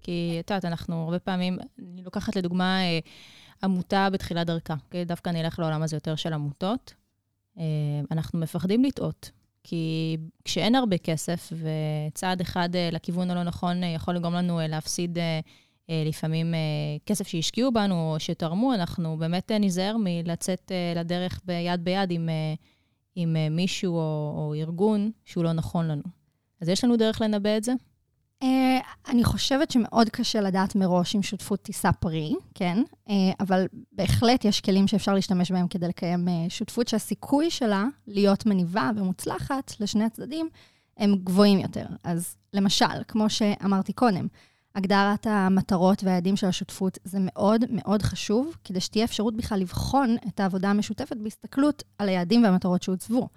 כי 0.00 0.36
את 0.40 0.50
יודעת, 0.50 0.64
אנחנו 0.64 1.04
הרבה 1.04 1.18
פעמים, 1.18 1.58
אני 1.78 2.02
לוקחת 2.02 2.36
לדוגמה 2.36 2.78
עמותה 3.62 4.10
בתחילת 4.10 4.46
דרכה, 4.46 4.74
דווקא 5.06 5.30
אני 5.30 5.40
אלך 5.40 5.58
לעולם 5.58 5.82
הזה 5.82 5.96
יותר 5.96 6.16
של 6.16 6.32
עמותות. 6.32 6.94
אה, 7.58 7.64
אנחנו 8.10 8.38
מפחדים 8.38 8.84
לטעות. 8.84 9.30
כי 9.64 10.16
כשאין 10.44 10.74
הרבה 10.74 10.98
כסף, 10.98 11.52
וצעד 11.52 12.40
אחד 12.40 12.76
אה, 12.76 12.88
לכיוון 12.92 13.30
הלא 13.30 13.42
נכון 13.42 13.84
אה, 13.84 13.88
יכול 13.88 14.16
לגרום 14.16 14.34
לנו 14.34 14.60
להפסיד 14.68 15.18
לפעמים 16.06 16.54
כסף 17.06 17.28
שהשקיעו 17.28 17.72
בנו 17.72 18.12
או 18.12 18.20
שתרמו, 18.20 18.74
אנחנו 18.74 19.16
באמת 19.16 19.50
ניזהר 19.50 19.96
מלצאת 19.98 20.72
לדרך 20.96 21.40
ביד 21.44 21.84
ביד 21.84 22.10
עם, 22.10 22.28
עם 23.14 23.36
מישהו 23.50 23.94
או, 23.94 24.34
או 24.36 24.54
ארגון 24.54 25.10
שהוא 25.24 25.44
לא 25.44 25.52
נכון 25.52 25.88
לנו. 25.88 26.02
אז 26.60 26.68
יש 26.68 26.84
לנו 26.84 26.96
דרך 26.96 27.20
לנבא 27.20 27.56
את 27.56 27.64
זה? 27.64 27.72
אה, 28.42 28.78
אני 29.08 29.24
חושבת 29.24 29.70
שמאוד 29.70 30.08
קשה 30.08 30.40
לדעת 30.40 30.74
מראש 30.74 31.16
אם 31.16 31.22
שותפות 31.22 31.60
תישא 31.60 31.90
פרי, 32.00 32.34
כן? 32.54 32.82
אה, 33.08 33.14
אבל 33.40 33.66
בהחלט 33.92 34.44
יש 34.44 34.60
כלים 34.60 34.88
שאפשר 34.88 35.14
להשתמש 35.14 35.52
בהם 35.52 35.68
כדי 35.68 35.88
לקיים 35.88 36.28
אה, 36.28 36.46
שותפות 36.48 36.88
שהסיכוי 36.88 37.50
שלה 37.50 37.84
להיות 38.06 38.46
מניבה 38.46 38.90
ומוצלחת 38.96 39.72
לשני 39.80 40.04
הצדדים 40.04 40.48
הם 40.96 41.14
גבוהים 41.24 41.58
יותר. 41.58 41.86
אז 42.04 42.36
למשל, 42.52 43.02
כמו 43.08 43.30
שאמרתי 43.30 43.92
קודם, 43.92 44.26
הגדרת 44.74 45.26
המטרות 45.26 46.04
והיעדים 46.04 46.36
של 46.36 46.46
השותפות 46.46 46.98
זה 47.04 47.18
מאוד 47.20 47.64
מאוד 47.70 48.02
חשוב, 48.02 48.56
כדי 48.64 48.80
שתהיה 48.80 49.04
אפשרות 49.04 49.36
בכלל 49.36 49.58
לבחון 49.58 50.16
את 50.28 50.40
העבודה 50.40 50.70
המשותפת 50.70 51.16
בהסתכלות 51.16 51.82
על 51.98 52.08
היעדים 52.08 52.44
והמטרות 52.44 52.82
שהוצבו. 52.82 53.28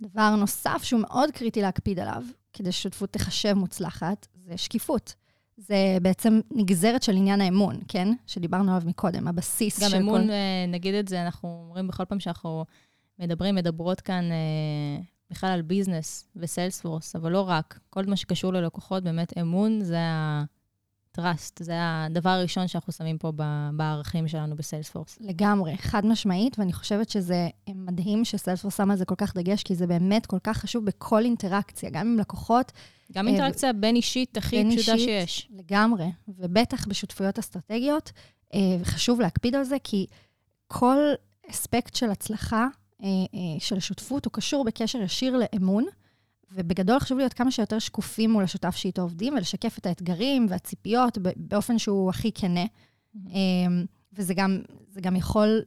דבר 0.00 0.36
נוסף 0.36 0.80
שהוא 0.82 1.00
מאוד 1.00 1.30
קריטי 1.30 1.62
להקפיד 1.62 1.98
עליו, 1.98 2.22
כדי 2.52 2.72
ששותפות 2.72 3.12
תחשב 3.12 3.52
מוצלחת, 3.52 4.26
זה 4.46 4.56
שקיפות. 4.56 5.14
זה 5.56 5.98
בעצם 6.02 6.40
נגזרת 6.50 7.02
של 7.02 7.16
עניין 7.16 7.40
האמון, 7.40 7.80
כן? 7.88 8.08
שדיברנו 8.26 8.70
עליו 8.70 8.88
מקודם, 8.88 9.28
הבסיס 9.28 9.82
גם 9.82 9.90
של 9.90 9.96
אמון, 9.96 10.26
כל... 10.26 10.30
אה, 10.30 10.64
נגיד 10.68 10.94
את 10.94 11.08
זה, 11.08 11.22
אנחנו 11.22 11.64
אומרים 11.66 11.88
בכל 11.88 12.04
פעם 12.04 12.20
שאנחנו 12.20 12.64
מדברים, 13.18 13.54
מדברות 13.54 14.00
כאן 14.00 14.24
אה, 14.24 15.02
בכלל 15.30 15.50
על 15.50 15.62
ביזנס 15.62 16.28
וסיילספורס, 16.36 17.16
אבל 17.16 17.32
לא 17.32 17.48
רק. 17.48 17.78
כל 17.90 18.04
מה 18.06 18.16
שקשור 18.16 18.52
ללקוחות, 18.52 19.02
באמת 19.02 19.38
אמון 19.38 19.80
זה 19.80 19.98
ה-trust, 21.18 21.64
זה 21.64 21.74
הדבר 21.78 22.30
הראשון 22.30 22.68
שאנחנו 22.68 22.92
שמים 22.92 23.18
פה 23.18 23.32
בערכים 23.72 24.28
שלנו 24.28 24.56
בסיילספורס. 24.56 25.18
לגמרי, 25.20 25.76
חד 25.76 26.06
משמעית, 26.06 26.58
ואני 26.58 26.72
חושבת 26.72 27.10
שזה 27.10 27.48
מדהים 27.74 28.24
שסיילספורס 28.24 28.76
שמה 28.76 28.92
על 28.92 28.98
זה 28.98 29.04
כל 29.04 29.14
כך 29.14 29.36
דגש, 29.36 29.62
כי 29.62 29.74
זה 29.74 29.86
באמת 29.86 30.26
כל 30.26 30.38
כך 30.44 30.56
חשוב 30.58 30.84
בכל 30.84 31.24
אינטראקציה, 31.24 31.90
גם 31.90 32.06
עם 32.06 32.18
לקוחות, 32.18 32.72
גם 33.12 33.26
אה, 33.26 33.32
אינטראקציה 33.32 33.72
בין-אישית 33.72 34.36
הכי 34.36 34.56
בין 34.56 34.76
פשוטה 34.76 34.94
אישית. 34.94 35.08
שיש. 35.08 35.48
לגמרי, 35.50 36.06
ובטח 36.28 36.86
בשותפויות 36.86 37.38
אסטרטגיות, 37.38 38.12
אה, 38.54 38.60
וחשוב 38.80 39.20
להקפיד 39.20 39.54
על 39.54 39.64
זה, 39.64 39.76
כי 39.84 40.06
כל 40.66 40.98
אספקט 41.50 41.94
של 41.94 42.10
הצלחה 42.10 42.66
אה, 43.02 43.08
של 43.58 43.80
שותפות 43.80 44.24
הוא 44.24 44.32
קשור 44.32 44.64
בקשר 44.64 45.02
ישיר 45.02 45.36
לאמון, 45.36 45.84
ובגדול 46.52 46.98
חשוב 46.98 47.18
להיות 47.18 47.32
כמה 47.32 47.50
שיותר 47.50 47.78
שקופים 47.78 48.30
מול 48.30 48.44
השותף 48.44 48.76
שאיתו 48.76 49.02
עובדים, 49.02 49.34
ולשקף 49.34 49.78
את 49.78 49.86
האתגרים 49.86 50.46
והציפיות 50.50 51.18
באופן 51.36 51.78
שהוא 51.78 52.10
הכי 52.10 52.30
כנה. 52.34 52.64
אה, 53.28 53.40
וזה 54.12 54.34
גם, 54.34 54.60
זה 54.88 55.00
גם 55.00 55.16
יכול 55.16 55.62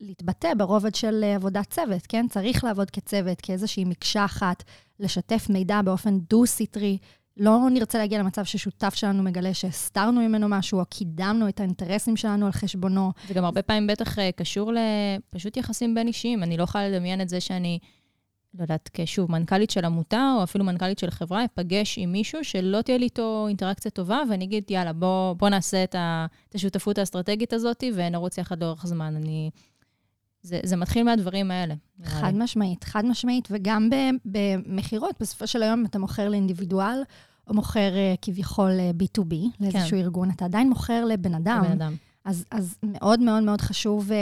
להתבטא 0.00 0.54
ברובד 0.54 0.94
של 0.94 1.24
אה, 1.24 1.34
עבודת 1.34 1.70
צוות, 1.70 2.06
כן? 2.06 2.26
צריך 2.28 2.64
לעבוד 2.64 2.90
כצוות, 2.90 3.40
כאיזושהי 3.40 3.84
מקשה 3.84 4.24
אחת, 4.24 4.64
לשתף 5.00 5.46
מידע 5.50 5.82
באופן 5.82 6.18
דו-סטרי. 6.18 6.98
לא 7.36 7.68
נרצה 7.70 7.98
להגיע 7.98 8.18
למצב 8.18 8.44
ששותף 8.44 8.94
שלנו 8.94 9.22
מגלה 9.22 9.54
שהסתרנו 9.54 10.20
ממנו 10.20 10.48
משהו, 10.48 10.80
או 10.80 10.84
קידמנו 10.86 11.48
את 11.48 11.60
האינטרסים 11.60 12.16
שלנו 12.16 12.46
על 12.46 12.52
חשבונו. 12.52 13.12
זה 13.28 13.34
גם 13.34 13.44
הרבה 13.44 13.62
פעמים 13.62 13.86
בטח 13.86 14.18
אה, 14.18 14.32
קשור 14.32 14.72
לפשוט 14.72 15.56
יחסים 15.56 15.94
בין-אישיים. 15.94 16.42
אני 16.42 16.56
לא 16.56 16.62
יכולה 16.62 16.88
לדמיין 16.88 17.20
את 17.20 17.28
זה 17.28 17.40
שאני, 17.40 17.78
לא 18.54 18.62
יודעת, 18.62 18.90
כשוב, 18.92 19.32
מנכ"לית 19.32 19.70
של 19.70 19.84
עמותה, 19.84 20.34
או 20.38 20.42
אפילו 20.42 20.64
מנכ"לית 20.64 20.98
של 20.98 21.10
חברה, 21.10 21.44
אפגש 21.44 21.98
עם 21.98 22.12
מישהו 22.12 22.44
שלא 22.44 22.82
תהיה 22.82 22.98
לי 22.98 23.04
איתו 23.04 23.44
אינטראקציה 23.48 23.90
טובה, 23.90 24.22
ואני 24.30 24.44
אגיד, 24.44 24.70
יאללה, 24.70 24.92
בוא, 24.92 25.32
בוא 25.32 25.48
נעשה 25.48 25.84
את, 25.84 25.94
ה, 25.94 26.26
את 26.48 26.54
השותפות 26.54 26.98
האסטרטגית 26.98 27.52
הזאת, 27.52 27.84
ונרוץ 27.94 28.38
יחד 28.38 28.62
לאורך 28.62 28.86
זמן. 28.86 29.16
אני... 29.16 29.50
זה, 30.42 30.60
זה 30.62 30.76
מתחיל 30.76 31.02
מהדברים 31.02 31.50
האלה. 31.50 31.74
חד 32.04 32.32
לי. 32.32 32.38
משמעית, 32.38 32.84
חד 32.84 33.04
משמעית, 33.04 33.48
וגם 33.50 33.88
במכירות, 34.24 35.14
בסופו 35.20 35.46
של 35.46 35.62
היום 35.62 35.84
אתה 35.86 35.98
מוכר 35.98 36.28
לאינדיבידואל, 36.28 37.02
או 37.48 37.54
מוכר 37.54 37.96
אה, 37.96 38.14
כביכול 38.22 38.70
אה, 38.70 38.90
B2B, 39.02 39.34
לאיזשהו 39.60 39.90
כן. 39.90 39.96
ארגון, 39.96 40.30
אתה 40.30 40.44
עדיין 40.44 40.68
מוכר 40.68 41.04
לבן 41.04 41.34
אדם. 41.34 41.62
לבן 41.64 41.72
אדם. 41.72 41.96
אז, 42.24 42.44
אז 42.50 42.78
מאוד 42.82 43.20
מאוד 43.20 43.42
מאוד 43.42 43.60
חשוב 43.60 44.12
אה, 44.12 44.16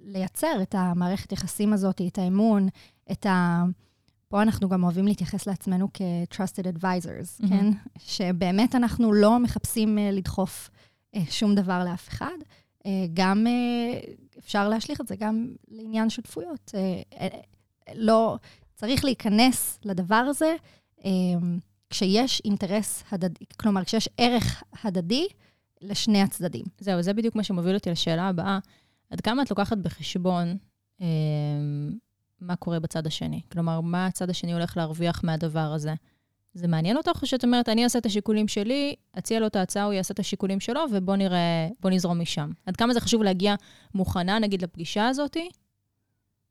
לייצר 0.00 0.62
את 0.62 0.74
המערכת 0.78 1.32
יחסים 1.32 1.72
הזאת, 1.72 2.00
את 2.06 2.18
האמון, 2.18 2.68
את 3.12 3.26
ה... 3.26 3.64
פה 4.28 4.42
אנחנו 4.42 4.68
גם 4.68 4.84
אוהבים 4.84 5.06
להתייחס 5.06 5.46
לעצמנו 5.46 5.88
כ-trusted 5.94 6.78
advisors, 6.78 7.40
מהמם. 7.40 7.72
כן? 7.72 7.78
שבאמת 7.98 8.74
אנחנו 8.74 9.12
לא 9.12 9.38
מחפשים 9.38 9.98
אה, 9.98 10.10
לדחוף 10.10 10.70
אה, 11.14 11.20
שום 11.30 11.54
דבר 11.54 11.84
לאף 11.84 12.08
אחד. 12.08 12.36
אה, 12.86 12.90
גם 13.14 13.46
אה, 13.46 14.00
אפשר 14.38 14.68
להשליך 14.68 15.00
את 15.00 15.08
זה 15.08 15.16
גם 15.16 15.48
לעניין 15.68 16.10
שותפויות. 16.10 16.72
אה, 16.74 17.02
אה, 17.20 17.40
לא, 17.94 18.36
צריך 18.74 19.04
להיכנס 19.04 19.78
לדבר 19.84 20.14
הזה 20.14 20.54
אה, 21.04 21.10
כשיש 21.90 22.42
אינטרס 22.44 23.04
הדדי, 23.12 23.44
כלומר, 23.56 23.84
כשיש 23.84 24.08
ערך 24.16 24.62
הדדי 24.84 25.26
לשני 25.80 26.22
הצדדים. 26.22 26.64
זהו, 26.78 27.02
זה 27.02 27.12
בדיוק 27.12 27.36
מה 27.36 27.42
שמוביל 27.42 27.74
אותי 27.74 27.90
לשאלה 27.90 28.28
הבאה. 28.28 28.58
עד 29.10 29.20
כמה 29.20 29.42
את 29.42 29.50
לוקחת 29.50 29.78
בחשבון 29.78 30.56
אה, 31.00 31.06
מה 32.40 32.56
קורה 32.56 32.80
בצד 32.80 33.06
השני? 33.06 33.40
כלומר, 33.52 33.80
מה 33.80 34.06
הצד 34.06 34.30
השני 34.30 34.52
הולך 34.52 34.76
להרוויח 34.76 35.24
מהדבר 35.24 35.72
הזה? 35.72 35.94
זה 36.54 36.68
מעניין 36.68 36.96
אותך, 36.96 37.22
או 37.22 37.26
שאת 37.26 37.44
אומרת, 37.44 37.68
אני 37.68 37.84
אעשה 37.84 37.98
את 37.98 38.06
השיקולים 38.06 38.48
שלי, 38.48 38.94
אציע 39.18 39.40
לו 39.40 39.46
את 39.46 39.56
ההצעה, 39.56 39.84
הוא 39.84 39.92
יעשה 39.92 40.14
את 40.14 40.18
השיקולים 40.18 40.60
שלו, 40.60 40.80
ובוא 40.92 41.16
נראה, 41.16 41.68
בוא 41.80 41.90
נזרום 41.90 42.20
משם. 42.20 42.50
עד 42.66 42.76
כמה 42.76 42.94
זה 42.94 43.00
חשוב 43.00 43.22
להגיע 43.22 43.54
מוכנה, 43.94 44.38
נגיד, 44.38 44.62
לפגישה 44.62 45.08
הזאת, 45.08 45.36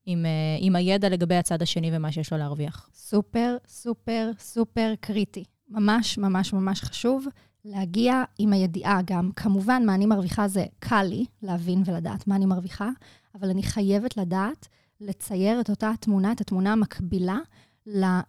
עם, 0.05 0.25
אה, 0.25 0.57
עם 0.59 0.75
הידע 0.75 1.09
לגבי 1.09 1.35
הצד 1.35 1.61
השני 1.61 1.89
ומה 1.93 2.11
שיש 2.11 2.31
לו 2.31 2.37
להרוויח? 2.37 2.89
סופר, 2.93 3.57
סופר, 3.67 4.31
סופר 4.39 4.93
קריטי. 4.99 5.43
ממש, 5.69 6.17
ממש, 6.17 6.53
ממש 6.53 6.81
חשוב 6.81 7.25
להגיע 7.69 8.23
עם 8.37 8.53
הידיעה 8.53 8.99
גם. 9.05 9.29
כמובן, 9.35 9.83
מה 9.85 9.95
אני 9.95 10.05
מרוויחה 10.05 10.47
זה 10.47 10.65
קל 10.79 11.03
לי 11.03 11.25
להבין 11.41 11.83
ולדעת 11.85 12.27
מה 12.27 12.35
אני 12.35 12.45
מרוויחה, 12.45 12.89
אבל 13.35 13.49
אני 13.49 13.63
חייבת 13.63 14.17
לדעת 14.17 14.67
לצייר 15.01 15.61
את 15.61 15.69
אותה 15.69 15.91
תמונה, 15.99 16.31
את 16.31 16.41
התמונה 16.41 16.73
המקבילה 16.73 17.37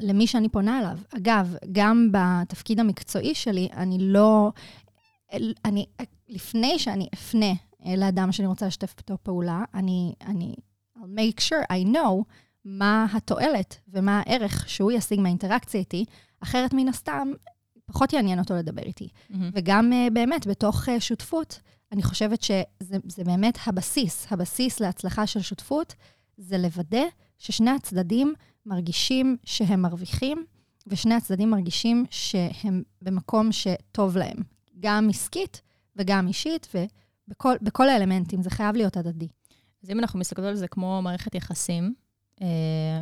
למי 0.01 0.27
שאני 0.27 0.49
פונה 0.49 0.79
אליו. 0.79 0.99
אגב, 1.17 1.57
גם 1.73 2.09
בתפקיד 2.13 2.81
המקצועי 2.81 3.35
שלי, 3.35 3.69
אני 3.73 3.99
לא... 4.01 4.53
אני, 5.65 5.87
לפני 6.29 6.79
שאני 6.79 7.09
אפנה 7.15 7.53
לאדם 7.97 8.33
שאני 8.33 8.49
רוצה 8.49 8.67
לשתף 8.67 8.95
איתו 8.99 9.17
פעולה, 9.23 9.65
אני, 9.75 10.15
אני 10.27 10.55
I'll 10.99 11.01
make 11.01 11.41
sure 11.41 11.73
I 11.73 11.95
know 11.95 12.25
מה 12.65 13.07
התועלת 13.13 13.81
ומה 13.89 14.23
הערך 14.27 14.69
שהוא 14.69 14.93
ישיג 14.93 15.21
מהאינטראקציה 15.21 15.81
איתי, 15.81 16.05
אחרת 16.41 16.73
מן 16.73 16.89
הסתם, 16.89 17.33
פחות 17.93 18.13
יעניין 18.13 18.39
אותו 18.39 18.55
לדבר 18.55 18.83
איתי. 18.83 19.09
וגם 19.53 19.93
uh, 19.93 20.13
באמת, 20.13 20.47
בתוך 20.47 20.89
uh, 20.89 20.93
שותפות, 20.99 21.61
אני 21.93 22.03
חושבת 22.03 22.43
שזה 22.43 22.97
זה 23.05 23.25
באמת 23.25 23.59
הבסיס, 23.67 24.27
הבסיס 24.31 24.81
להצלחה 24.81 25.27
של 25.27 25.41
שותפות, 25.41 25.95
זה 26.37 26.59
לוודא 26.59 27.03
ששני 27.39 27.71
הצדדים 27.71 28.35
מרגישים 28.67 29.37
שהם 29.45 29.83
מרוויחים, 29.83 30.45
ושני 30.87 31.15
הצדדים 31.15 31.51
מרגישים 31.51 32.05
שהם 32.11 32.83
במקום 33.03 33.53
שטוב 33.53 34.17
להם, 34.17 34.37
גם 34.81 35.09
עסקית 35.11 35.63
וגם 35.97 36.29
אישית, 36.29 36.69
ובכל 36.75 37.55
בכל 37.63 37.89
האלמנטים, 37.89 38.43
זה 38.43 38.51
חייב 38.51 38.77
להיות 38.77 38.97
הדדי. 38.97 39.29
אז 39.85 39.91
אם 39.91 39.99
אנחנו 39.99 40.19
מסתכלות 40.19 40.49
על 40.49 40.57
זה 40.57 40.69
כמו 40.69 41.03
מערכת 41.03 41.35
יחסים, 41.35 41.95
אה, 42.43 42.47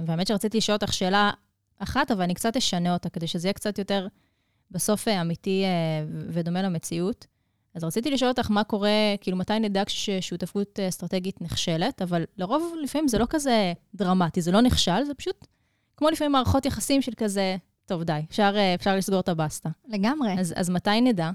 והאמת 0.07 0.27
שרציתי 0.27 0.59
לשאול 0.59 0.77
אותך 0.83 0.93
שאלה 0.93 1.31
אחת, 1.79 2.11
אבל 2.11 2.23
אני 2.23 2.35
קצת 2.35 2.57
אשנה 2.57 2.93
אותה, 2.93 3.11
כדי 3.11 3.27
שזה 3.27 3.49
יהיה 3.49 3.53
קצת 3.53 3.79
יותר 3.79 4.07
בסוף 4.71 5.09
אה, 5.09 5.21
אמיתי 5.21 5.65
אה, 5.65 5.69
ודומה 6.29 6.63
למציאות. 6.63 7.27
אז 7.75 7.85
רציתי 7.85 8.11
לשאול 8.11 8.31
אותך 8.31 8.51
מה 8.51 8.65
קורה, 8.65 8.91
כאילו, 9.21 9.37
מתי 9.37 9.59
נדע 9.59 9.85
כששותפות 9.85 10.81
אה, 10.81 10.89
אסטרטגית 10.89 11.43
נכשלת, 11.43 12.03
אבל 12.03 12.25
לרוב 12.37 12.75
לפעמים 12.83 13.09
זה 13.09 13.19
לא 13.19 13.27
כזה 13.31 13.73
דרמטי, 13.95 14.41
זה 14.41 14.53
לא 14.53 14.61
נכשל, 14.61 15.05
זה 15.07 15.15
פשוט 15.15 15.47
כמו 15.97 16.11
לפעמים 16.11 16.33
מערכות 16.33 16.67
יחסים 16.67 17.03
של 17.03 17.13
כזה, 17.17 17.57
טוב, 17.87 18.03
די, 18.03 18.21
אפשר, 18.31 18.55
אפשר 18.75 18.97
לסגור 18.97 19.21
את 19.21 19.29
הבסטה. 19.29 19.69
לגמרי. 19.89 20.33
אז, 20.39 20.55
אז 20.57 20.71
מתי 20.71 21.01
נדע? 21.01 21.31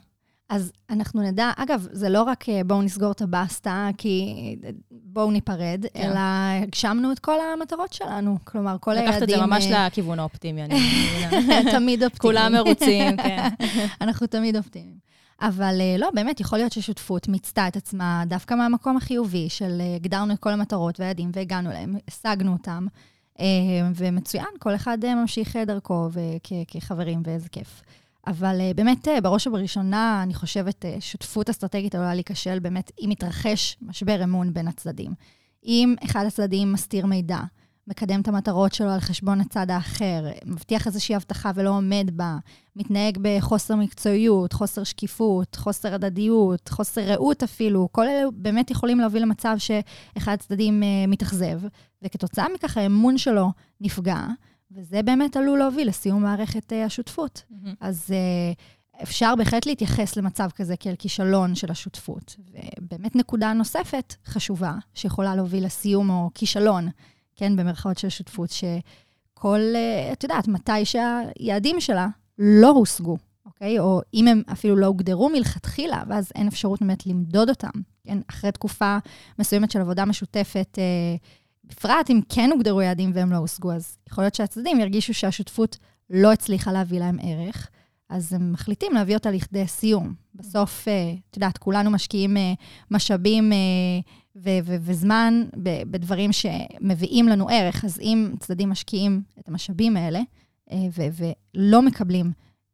אז 0.49 0.71
אנחנו 0.89 1.21
נדע, 1.21 1.51
אגב, 1.55 1.87
זה 1.91 2.09
לא 2.09 2.23
רק 2.23 2.49
אה, 2.49 2.61
בואו 2.65 2.81
נסגור 2.81 3.11
את 3.11 3.21
הבסטה, 3.21 3.89
כי 3.97 4.35
אה, 4.63 4.69
בואו 4.91 5.31
ניפרד, 5.31 5.85
כן. 5.93 6.03
אלא 6.03 6.19
הגשמנו 6.63 7.11
את 7.11 7.19
כל 7.19 7.37
המטרות 7.41 7.93
שלנו. 7.93 8.37
כלומר, 8.43 8.77
כל 8.79 8.91
היעדים... 8.91 9.09
לקחת 9.09 9.23
את 9.23 9.29
זה 9.29 9.45
ממש 9.45 9.65
אה, 9.65 9.87
לכיוון 9.87 10.19
האופטימי, 10.19 10.63
אני 10.63 10.73
מבינה. 10.73 11.71
תמיד 11.77 12.03
אופטימיים. 12.03 12.09
כולם 12.21 12.53
מרוצים, 12.53 13.17
כן. 13.17 13.49
אנחנו 14.01 14.27
תמיד 14.27 14.57
אופטימיים. 14.57 14.97
אבל 15.41 15.81
לא, 15.99 16.09
באמת, 16.13 16.39
יכול 16.39 16.57
להיות 16.57 16.71
ששותפות 16.71 17.27
מיצתה 17.27 17.67
את 17.67 17.75
עצמה 17.75 18.23
דווקא 18.27 18.53
מהמקום 18.53 18.97
החיובי 18.97 19.49
של 19.49 19.81
הגדרנו 19.95 20.33
את 20.33 20.39
כל 20.39 20.49
המטרות 20.49 20.99
והיעדים 20.99 21.31
והגענו 21.33 21.71
אליהם, 21.71 21.95
השגנו 22.07 22.53
אותם, 22.53 22.87
ומצוין, 23.95 24.45
כל 24.59 24.75
אחד 24.75 24.97
ממשיך 25.15 25.55
דרכו 25.55 26.09
כחברים, 26.67 27.21
ואיזה 27.25 27.49
כיף. 27.49 27.81
אבל 28.27 28.61
אה, 28.61 28.71
באמת, 28.75 29.07
אה, 29.07 29.21
בראש 29.21 29.47
ובראשונה, 29.47 30.23
אני 30.23 30.33
חושבת, 30.33 30.85
אה, 30.85 30.95
שותפות 30.99 31.49
אסטרטגית 31.49 31.95
עלולה 31.95 32.13
להיכשל 32.13 32.59
באמת 32.59 32.91
אם 33.01 33.09
מתרחש 33.09 33.77
משבר 33.81 34.23
אמון 34.23 34.53
בין 34.53 34.67
הצדדים. 34.67 35.11
אם 35.65 35.95
אחד 36.05 36.25
הצדדים 36.27 36.73
מסתיר 36.73 37.05
מידע, 37.05 37.39
מקדם 37.87 38.21
את 38.21 38.27
המטרות 38.27 38.73
שלו 38.73 38.89
על 38.89 38.99
חשבון 38.99 39.41
הצד 39.41 39.69
האחר, 39.69 40.25
מבטיח 40.45 40.87
איזושהי 40.87 41.15
הבטחה 41.15 41.51
ולא 41.55 41.69
עומד 41.69 42.09
בה, 42.13 42.37
מתנהג 42.75 43.17
בחוסר 43.21 43.75
מקצועיות, 43.75 44.53
חוסר 44.53 44.83
שקיפות, 44.83 45.55
חוסר 45.55 45.93
הדדיות, 45.93 46.69
חוסר 46.69 47.01
רעות 47.01 47.43
אפילו, 47.43 47.89
כל 47.91 48.07
אלה 48.07 48.23
באמת 48.33 48.71
יכולים 48.71 48.99
להוביל 48.99 49.21
למצב 49.21 49.55
שאחד 49.57 50.31
הצדדים 50.31 50.83
מתאכזב, 51.07 51.59
וכתוצאה 52.01 52.45
מכך 52.53 52.77
האמון 52.77 53.17
שלו 53.17 53.51
נפגע, 53.81 54.25
וזה 54.71 55.03
באמת 55.03 55.37
עלול 55.37 55.59
להוביל 55.59 55.87
לסיום 55.87 56.23
מערכת 56.23 56.71
uh, 56.71 56.75
השותפות. 56.75 57.43
Mm-hmm. 57.51 57.69
אז 57.79 58.09
uh, 58.09 59.03
אפשר 59.03 59.35
בהחלט 59.37 59.65
להתייחס 59.65 60.17
למצב 60.17 60.49
כזה 60.55 60.77
כאל 60.77 60.95
כישלון 60.99 61.55
של 61.55 61.71
השותפות. 61.71 62.35
ובאמת 62.81 63.15
נקודה 63.15 63.53
נוספת 63.53 64.15
חשובה, 64.25 64.73
שיכולה 64.93 65.35
להוביל 65.35 65.65
לסיום 65.65 66.09
או 66.09 66.29
כישלון, 66.33 66.87
כן, 67.35 67.55
במרכאות 67.55 67.97
של 67.97 68.09
שותפות, 68.09 68.49
שכל, 68.49 69.59
uh, 69.73 70.13
את 70.13 70.23
יודעת, 70.23 70.47
מתי 70.47 70.85
שהיעדים 70.85 71.79
שלה 71.79 72.07
לא 72.39 72.69
הושגו, 72.69 73.17
אוקיי? 73.45 73.79
או 73.79 74.01
אם 74.13 74.27
הם 74.27 74.41
אפילו 74.51 74.75
לא 74.75 74.85
הוגדרו 74.85 75.29
מלכתחילה, 75.29 76.03
ואז 76.07 76.31
אין 76.35 76.47
אפשרות 76.47 76.81
באמת 76.81 77.07
למדוד 77.07 77.49
אותם. 77.49 77.69
כן, 78.03 78.17
אחרי 78.29 78.51
תקופה 78.51 78.97
מסוימת 79.39 79.71
של 79.71 79.81
עבודה 79.81 80.05
משותפת, 80.05 80.77
אה, 80.77 81.15
בפרט 81.63 82.09
אם 82.09 82.21
כן 82.29 82.49
הוגדרו 82.51 82.81
יעדים 82.81 83.11
והם 83.13 83.31
לא 83.31 83.37
הושגו, 83.37 83.71
אז 83.71 83.97
יכול 84.09 84.23
להיות 84.23 84.35
שהצדדים 84.35 84.79
ירגישו 84.79 85.13
שהשותפות 85.13 85.77
לא 86.09 86.31
הצליחה 86.31 86.71
להביא 86.71 86.99
להם 86.99 87.19
ערך, 87.21 87.69
אז 88.09 88.33
הם 88.33 88.51
מחליטים 88.51 88.93
להביא 88.93 89.15
אותה 89.15 89.31
לכדי 89.31 89.67
סיום. 89.67 90.13
בסוף, 90.35 90.87
אה, 90.87 91.13
את 91.29 91.37
יודעת, 91.37 91.57
כולנו 91.57 91.91
משקיעים 91.91 92.37
אה, 92.37 92.53
משאבים 92.91 93.53
אה, 93.53 93.57
ו- 94.35 94.59
ו- 94.65 94.75
וזמן 94.81 95.43
בדברים 95.91 96.31
שמביאים 96.33 97.27
לנו 97.27 97.49
ערך, 97.49 97.85
אז 97.85 97.99
אם 97.99 98.31
צדדים 98.39 98.69
משקיעים 98.69 99.21
את 99.39 99.47
המשאבים 99.47 99.97
האלה, 99.97 100.21
ו- 100.73 101.25
ולא 101.55 101.81
מקבלים 101.81 102.31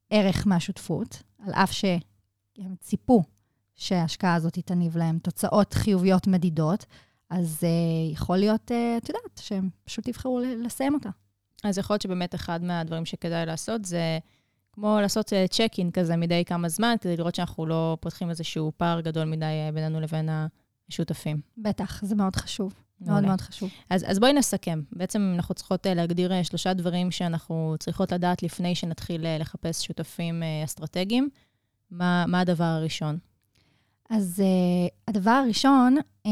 ערך 0.10 0.48
מהשותפות, 0.48 1.24
על 1.39 1.53
אף 1.53 1.72
שהם 1.72 2.75
ציפו 2.79 3.24
שההשקעה 3.75 4.36
הזאת 4.36 4.60
תניב 4.60 4.98
להם 4.98 5.19
תוצאות 5.19 5.74
חיוביות 5.74 6.27
מדידות, 6.27 6.86
אז 7.29 7.59
uh, 7.62 8.13
יכול 8.13 8.38
להיות, 8.38 8.71
uh, 8.71 8.98
את 8.98 9.09
יודעת, 9.09 9.41
שהם 9.41 9.69
פשוט 9.86 10.07
יבחרו 10.07 10.39
לסיים 10.39 10.93
אותה. 10.93 11.09
אז 11.63 11.77
יכול 11.77 11.93
להיות 11.93 12.01
שבאמת 12.01 12.36
אחד 12.36 12.63
מהדברים 12.63 13.05
שכדאי 13.05 13.45
לעשות 13.45 13.86
זה 13.86 14.19
כמו 14.71 14.98
לעשות 15.01 15.33
צ'ק-אין 15.50 15.88
uh, 15.88 15.91
כזה 15.91 16.17
מדי 16.17 16.43
כמה 16.45 16.69
זמן, 16.69 16.95
כדי 17.01 17.17
לראות 17.17 17.36
שאנחנו 17.36 17.65
לא 17.65 17.98
פותחים 18.00 18.29
איזשהו 18.29 18.71
פער 18.77 19.01
גדול 19.01 19.25
מדי 19.25 19.45
בינינו 19.74 20.00
לבין 20.00 20.29
השותפים. 20.89 21.41
בטח, 21.57 22.05
זה 22.05 22.15
מאוד 22.15 22.36
חשוב. 22.36 22.74
מאוד 23.01 23.24
מאוד 23.24 23.41
חשוב. 23.41 23.69
אז, 23.89 24.05
אז 24.07 24.19
בואי 24.19 24.33
נסכם. 24.33 24.81
בעצם 24.91 25.33
אנחנו 25.36 25.55
צריכות 25.55 25.86
להגדיר 25.89 26.43
שלושה 26.43 26.74
דברים 26.74 27.12
שאנחנו 27.12 27.75
צריכות 27.79 28.12
לדעת 28.12 28.43
לפני 28.43 28.75
שנתחיל 28.75 29.25
לחפש 29.39 29.86
שותפים 29.86 30.43
אסטרטגיים. 30.65 31.29
מה, 31.91 32.25
מה 32.27 32.39
הדבר 32.39 32.63
הראשון? 32.63 33.17
אז 34.09 34.43
uh, 34.43 34.91
הדבר 35.07 35.31
הראשון, 35.31 35.98
uh, 36.27 36.29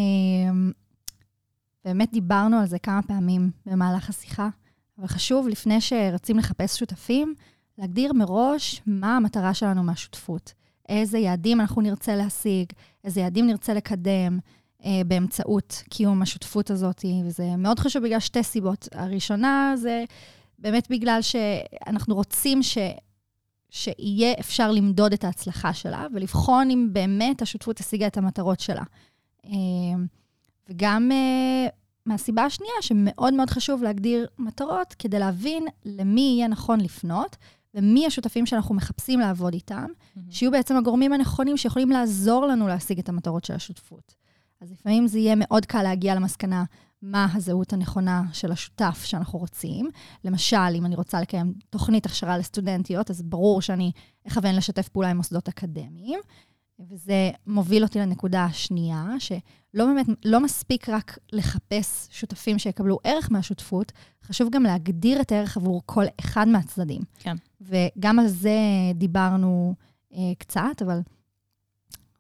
באמת 1.88 2.12
דיברנו 2.12 2.60
על 2.60 2.65
זה 2.65 2.79
כמה 2.79 3.01
פעמים 3.01 3.51
במהלך 3.65 4.10
השיחה, 4.10 4.50
אבל 4.98 5.08
חשוב, 5.08 5.48
לפני 5.48 5.82
שרצים 5.82 6.38
לחפש 6.38 6.79
שותפים, 6.79 7.34
להגדיר 7.77 8.13
מראש 8.13 8.82
מה 8.86 9.17
המטרה 9.17 9.53
שלנו 9.53 9.84
מהשותפות. 9.84 10.53
איזה 10.89 11.17
יעדים 11.17 11.62
אנחנו 11.62 11.82
נרצה 11.82 12.15
להשיג, 12.15 12.65
איזה 13.03 13.22
יעדים 13.22 13.48
נרצה 13.48 13.74
לקדם 13.74 14.39
אה, 14.86 15.01
באמצעות 15.08 15.84
קיום 15.89 16.22
השותפות 16.22 16.72
הזאת, 16.72 17.06
וזה 17.25 17.56
מאוד 17.58 17.79
חשוב 17.79 18.03
בגלל 18.03 18.20
שתי 18.20 18.44
סיבות. 18.44 18.88
הראשונה 18.91 19.74
זה 19.77 20.03
באמת 20.60 20.88
בגלל 20.89 21.22
שאנחנו 21.22 22.15
רוצים 22.15 22.63
ש... 22.63 22.77
שיהיה 23.70 24.34
אפשר 24.39 24.72
למדוד 24.72 25.13
את 25.13 25.24
ההצלחה 25.24 25.74
שלה, 25.74 26.08
ולבחון 26.13 26.70
אם 26.70 26.89
באמת 26.91 27.41
השותפות 27.41 27.79
השיגה 27.79 28.08
את 28.08 28.17
המטרות 28.17 28.60
שלה. 28.60 28.84
אה, 29.46 29.51
וגם 30.70 31.12
אה, 31.12 31.68
מהסיבה 32.06 32.46
השנייה, 32.46 32.74
שמאוד 32.82 33.34
מאוד 33.34 33.50
חשוב 33.50 33.84
להגדיר 33.84 34.28
מטרות 34.40 34.96
כדי 35.00 35.20
להבין 35.20 35.68
למי 35.86 36.22
יהיה 36.22 36.48
נכון 36.48 36.82
לפנות, 36.82 37.36
ומי 37.76 38.06
השותפים 38.06 38.46
שאנחנו 38.46 38.76
מחפשים 38.76 39.20
לעבוד 39.20 39.54
איתם, 39.54 39.86
mm-hmm. 39.86 40.20
שיהיו 40.30 40.52
בעצם 40.52 40.78
הגורמים 40.78 41.14
הנכונים 41.14 41.58
שיכולים 41.58 41.89
לעזור 41.89 42.46
לנו 42.46 42.68
להשיג 42.68 43.00
את 43.00 43.10
המטרות 43.10 43.46
של 43.46 43.54
השותפות. 43.54 44.15
אז 44.62 44.72
לפעמים 44.72 45.08
זה 45.08 45.20
יהיה 45.20 45.36
מאוד 45.38 45.65
קל 45.65 45.84
להגיע 45.84 46.15
למסקנה 46.15 46.63
מה 47.02 47.28
הזהות 47.34 47.74
הנכונה 47.74 48.24
של 48.34 48.52
השותף 48.52 49.02
שאנחנו 49.06 49.39
רוצים. 49.39 49.89
למשל, 50.24 50.58
אם 50.76 50.86
אני 50.86 50.96
רוצה 50.96 51.22
לקיים 51.22 51.54
תוכנית 51.70 52.06
הכשרה 52.06 52.38
לסטודנטיות, 52.38 53.10
אז 53.10 53.22
ברור 53.22 53.62
שאני 53.62 53.91
אכוון 54.28 54.56
לשתף 54.56 54.88
פעולה 54.88 55.10
עם 55.10 55.18
מוסדות 55.18 55.48
אקדמיים. 55.48 56.20
וזה 56.80 57.32
מוביל 57.48 57.84
אותי 57.84 58.00
לנקודה 58.00 58.44
השנייה, 58.46 59.06
שלא 59.20 59.86
באמת, 59.86 60.06
לא 60.26 60.40
מספיק 60.40 60.90
רק 60.90 61.18
לחפש 61.34 62.08
שותפים 62.12 62.60
שיקבלו 62.60 62.98
ערך 63.04 63.32
מהשותפות, 63.32 63.92
חשוב 64.24 64.50
גם 64.52 64.63
להגדיר 64.63 65.22
את 65.22 65.32
הערך 65.32 65.58
עבור 65.58 65.82
כל 65.86 66.04
אחד 66.20 66.48
מהצדדים. 66.48 67.02
כן. 67.20 67.36
וגם 67.62 68.20
על 68.20 68.28
זה 68.28 68.60
דיברנו 68.96 69.76
אה, 70.13 70.20
קצת, 70.38 70.82
אבל 70.82 71.00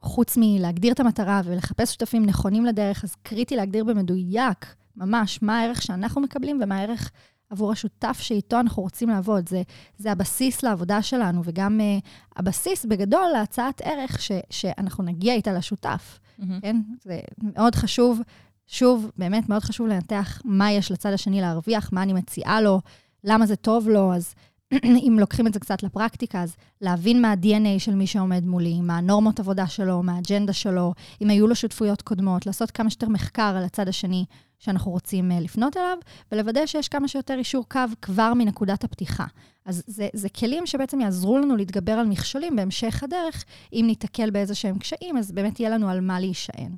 חוץ 0.01 0.37
מלהגדיר 0.41 0.93
את 0.93 0.99
המטרה 0.99 1.41
ולחפש 1.45 1.91
שותפים 1.91 2.25
נכונים 2.25 2.65
לדרך, 2.65 3.03
אז 3.03 3.15
קריטי 3.15 3.55
להגדיר 3.55 3.83
במדויק 3.83 4.75
ממש 4.95 5.39
מה 5.41 5.59
הערך 5.59 5.81
שאנחנו 5.81 6.21
מקבלים 6.21 6.59
ומה 6.63 6.77
הערך 6.77 7.11
עבור 7.49 7.71
השותף 7.71 8.17
שאיתו 8.21 8.59
אנחנו 8.59 8.83
רוצים 8.83 9.09
לעבוד. 9.09 9.49
זה, 9.49 9.61
זה 9.97 10.11
הבסיס 10.11 10.63
לעבודה 10.63 11.01
שלנו, 11.01 11.41
וגם 11.45 11.79
uh, 11.79 12.07
הבסיס 12.35 12.85
בגדול 12.85 13.27
להצעת 13.33 13.81
ערך 13.81 14.21
ש, 14.21 14.31
שאנחנו 14.49 15.03
נגיע 15.03 15.33
איתה 15.33 15.53
לשותף. 15.53 16.19
Mm-hmm. 16.39 16.43
כן? 16.61 16.81
זה 17.03 17.19
מאוד 17.41 17.75
חשוב, 17.75 18.21
שוב, 18.67 19.11
באמת 19.17 19.49
מאוד 19.49 19.63
חשוב 19.63 19.87
לנתח 19.87 20.41
מה 20.45 20.71
יש 20.71 20.91
לצד 20.91 21.13
השני 21.13 21.41
להרוויח, 21.41 21.89
מה 21.93 22.03
אני 22.03 22.13
מציעה 22.13 22.61
לו, 22.61 22.81
למה 23.23 23.45
זה 23.45 23.55
טוב 23.55 23.89
לו, 23.89 24.13
אז 24.13 24.35
אם 25.07 25.17
לוקחים 25.19 25.47
את 25.47 25.53
זה 25.53 25.59
קצת 25.59 25.83
לפרקטיקה, 25.83 26.41
אז 26.41 26.55
להבין 26.81 27.21
מה 27.21 27.31
ה-DNA 27.31 27.79
של 27.79 27.95
מי 27.95 28.07
שעומד 28.07 28.45
מולי, 28.45 28.81
מה 28.81 28.97
הנורמות 28.97 29.39
עבודה 29.39 29.67
שלו, 29.67 30.03
מה 30.03 30.15
האג'נדה 30.15 30.53
שלו, 30.53 30.93
אם 31.21 31.29
היו 31.29 31.47
לו 31.47 31.55
שותפויות 31.55 32.01
קודמות, 32.01 32.45
לעשות 32.45 32.71
כמה 32.71 32.89
שיותר 32.89 33.09
מחקר 33.09 33.53
על 33.57 33.63
הצד 33.63 33.87
השני 33.87 34.25
שאנחנו 34.59 34.91
רוצים 34.91 35.31
uh, 35.31 35.33
לפנות 35.43 35.77
אליו, 35.77 35.97
ולוודא 36.31 36.65
שיש 36.65 36.87
כמה 36.87 37.07
שיותר 37.07 37.33
אישור 37.37 37.65
קו 37.69 37.79
כבר 38.01 38.33
מנקודת 38.33 38.83
הפתיחה. 38.83 39.25
אז 39.65 39.83
זה, 39.87 40.07
זה 40.13 40.29
כלים 40.29 40.65
שבעצם 40.65 41.01
יעזרו 41.01 41.37
לנו 41.37 41.55
להתגבר 41.55 41.91
על 41.91 42.07
מכשולים 42.07 42.55
בהמשך 42.55 43.03
הדרך. 43.03 43.45
אם 43.73 43.83
ניתקל 43.87 44.29
באיזה 44.29 44.55
שהם 44.55 44.77
קשיים, 44.77 45.17
אז 45.17 45.31
באמת 45.31 45.59
יהיה 45.59 45.69
לנו 45.69 45.89
על 45.89 46.01
מה 46.01 46.19
להישען. 46.19 46.75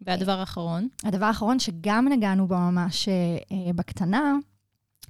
והדבר 0.00 0.40
האחרון? 0.40 0.88
הדבר 1.04 1.26
האחרון 1.26 1.58
שגם 1.58 2.08
נגענו 2.08 2.48
בו 2.48 2.56
ממש 2.56 3.08
uh, 3.08 3.72
בקטנה, 3.74 4.36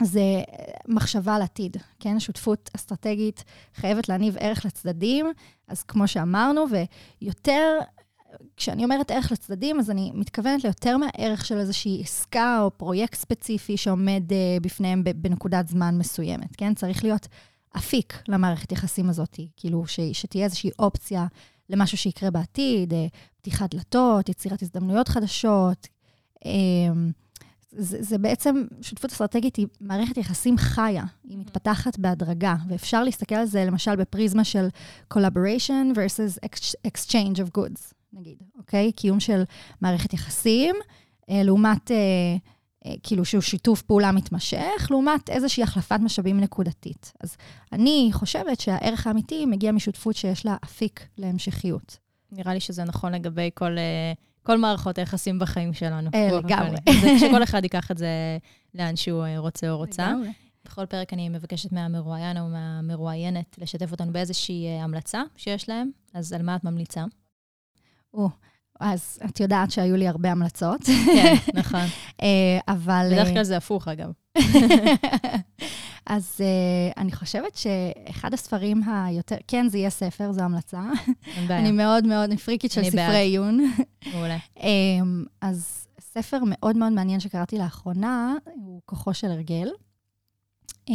זה 0.03 0.43
מחשבה 0.89 1.35
על 1.35 1.43
עתיד, 1.43 1.77
כן? 2.01 2.21
שותפות 2.21 2.71
אסטרטגית 2.77 3.45
חייבת 3.75 4.09
להניב 4.09 4.37
ערך 4.41 4.65
לצדדים, 4.65 5.27
אז 5.69 5.83
כמו 5.83 6.09
שאמרנו, 6.09 6.65
ויותר, 7.23 7.79
כשאני 8.57 8.85
אומרת 8.85 9.11
ערך 9.11 9.33
לצדדים, 9.33 9.79
אז 9.79 9.91
אני 9.91 10.13
מתכוונת 10.15 10.65
ליותר 10.65 10.97
מהערך 10.97 11.45
של 11.45 11.59
איזושהי 11.59 12.01
עסקה 12.03 12.61
או 12.63 12.71
פרויקט 12.71 13.15
ספציפי 13.15 13.77
שעומד 13.77 14.23
uh, 14.29 14.63
בפניהם 14.63 15.05
בנקודת 15.17 15.69
זמן 15.69 15.99
מסוימת, 15.99 16.57
כן? 16.57 16.75
צריך 16.75 17.05
להיות 17.05 17.29
אפיק 17.77 18.23
למערכת 18.29 18.73
יחסים 18.73 19.11
הזאת, 19.11 19.41
כאילו 19.57 19.87
ש, 19.87 20.01
שתהיה 20.13 20.45
איזושהי 20.45 20.71
אופציה 20.79 21.27
למשהו 21.71 21.99
שיקרה 21.99 22.31
בעתיד, 22.31 22.93
uh, 22.93 22.97
פתיחת 23.37 23.75
דלתות, 23.75 24.29
יצירת 24.29 24.63
הזדמנויות 24.63 25.09
חדשות, 25.09 25.89
uh, 26.39 26.49
זה, 27.71 28.03
זה 28.03 28.19
בעצם, 28.19 28.65
שותפות 28.83 29.11
אסטרטגית 29.11 29.57
היא 29.57 29.67
מערכת 29.81 30.17
יחסים 30.17 30.59
חיה, 30.59 31.05
היא 31.25 31.39
מתפתחת 31.39 31.99
בהדרגה, 31.99 32.57
ואפשר 32.69 33.05
להסתכל 33.05 33.35
על 33.35 33.47
זה 33.47 33.65
למשל 33.65 33.97
בפריזמה 33.97 34.45
של 34.45 34.69
collaboration 35.15 35.95
versus 35.95 36.49
exchange 36.87 37.37
of 37.37 37.59
goods, 37.59 37.98
נגיד, 38.13 38.39
אוקיי? 38.59 38.93
קיום 38.93 39.21
של 39.21 39.43
מערכת 39.81 40.13
יחסים, 40.13 40.75
אה, 41.31 41.43
לעומת, 41.43 41.91
אה, 41.91 41.97
אה, 42.87 42.95
כאילו 43.03 43.25
שהוא 43.25 43.41
שיתוף 43.41 43.83
פעולה 43.83 44.13
מתמשך, 44.13 44.87
לעומת 44.91 45.31
איזושהי 45.31 45.63
החלפת 45.63 45.99
משאבים 46.01 46.41
נקודתית. 46.41 47.13
אז 47.21 47.37
אני 47.73 48.11
חושבת 48.13 48.61
שהערך 48.61 49.07
האמיתי 49.07 49.47
מגיע 49.47 49.73
משותפות 49.73 50.17
שיש 50.17 50.47
לה 50.47 50.57
אפיק 50.65 51.09
להמשכיות. 51.19 51.99
נראה 52.33 52.55
לי 52.55 52.61
שזה 52.61 52.85
נכון 52.85 53.13
לגבי 53.13 53.51
כל... 53.55 53.77
כל 54.43 54.59
מערכות 54.59 54.99
היחסים 54.99 55.39
בחיים 55.39 55.73
שלנו. 55.73 56.11
לגמרי. 56.39 56.77
שכל 57.21 57.43
אחד 57.43 57.65
ייקח 57.65 57.91
את 57.91 57.99
זה 57.99 58.09
לאן 58.75 58.97
שהוא 58.97 59.25
רוצה 59.37 59.71
או 59.71 59.77
רוצה. 59.77 60.09
לגמרי. 60.09 60.33
בכל 60.65 60.87
פרק 60.87 61.13
אני 61.13 61.29
מבקשת 61.29 61.73
מהמרואיין 61.73 62.39
או 62.39 62.49
מהמרואיינת 62.49 63.59
לשתף 63.59 63.93
אותנו 63.93 64.13
באיזושהי 64.13 64.69
המלצה 64.69 65.23
שיש 65.37 65.69
להם, 65.69 65.91
אז 66.15 66.33
על 66.33 66.43
מה 66.43 66.57
את 66.57 66.65
ממליצה? 66.65 67.05
או, 68.15 68.29
אז 68.81 69.19
את 69.25 69.41
יודעת 69.41 69.71
שהיו 69.71 69.97
לי 69.97 70.09
הרבה 70.09 70.33
המלצות, 70.33 70.81
כן, 70.85 71.35
נכון. 71.61 71.85
אה, 72.23 72.59
אבל... 72.69 73.09
בדרך 73.13 73.29
אה, 73.29 73.33
כלל 73.33 73.45
זה 73.45 73.57
הפוך, 73.57 73.89
אגב. 73.89 74.13
אז 76.09 76.41
uh, 76.41 77.01
אני 77.01 77.13
חושבת 77.13 77.57
שאחד 77.57 78.35
הספרים 78.35 78.83
היותר... 78.87 79.37
כן, 79.49 79.69
זה 79.69 79.79
יהיה 79.79 79.91
ספר, 79.91 80.33
זו 80.33 80.41
המלצה. 80.41 80.83
אין 81.37 81.49
בעיה. 81.49 81.61
אני 81.61 81.73
מאוד 81.73 82.07
מאוד, 82.07 82.31
פריקית 82.45 82.73
של 82.73 82.85
ספרי. 82.85 83.17
עיון. 83.17 83.73
מעולה. 84.13 84.37
um, 84.57 84.61
אז 85.41 85.87
ספר 86.01 86.39
מאוד 86.47 86.77
מאוד 86.77 86.93
מעניין 86.93 87.21
שקראתי 87.21 87.59
לאחרונה, 87.59 88.35
הוא 88.55 88.81
כוחו 88.85 89.15
של 89.15 89.31
הרגל. 89.31 89.69
Um, 90.91 90.93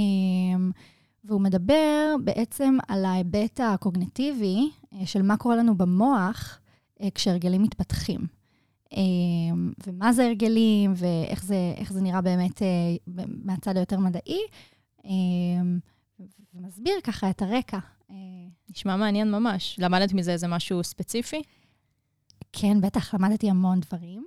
והוא 1.23 1.41
מדבר 1.41 2.15
בעצם 2.23 2.77
על 2.87 3.05
ההיבט 3.05 3.59
הקוגניטיבי 3.63 4.69
uh, 4.93 4.97
של 5.05 5.21
מה 5.21 5.37
קורה 5.37 5.55
לנו 5.55 5.77
במוח 5.77 6.59
כשהרגלים 7.15 7.63
מתפתחים. 7.63 8.19
Um, 8.93 8.95
ומה 9.87 10.13
זה 10.13 10.25
הרגלים, 10.25 10.93
ואיך 10.95 11.43
זה, 11.43 11.73
זה 11.89 12.01
נראה 12.01 12.21
באמת 12.21 12.61
uh, 12.61 13.21
מהצד 13.27 13.77
היותר 13.77 13.99
מדעי. 13.99 14.41
ומסביר 16.53 16.93
ככה 17.03 17.29
את 17.29 17.41
הרקע. 17.41 17.79
נשמע 18.69 18.95
מעניין 18.95 19.31
ממש. 19.31 19.79
למדת 19.79 20.13
מזה 20.13 20.31
איזה 20.31 20.47
משהו 20.47 20.83
ספציפי? 20.83 21.41
כן, 22.53 22.81
בטח, 22.81 23.13
למדתי 23.13 23.49
המון 23.49 23.79
דברים. 23.79 24.25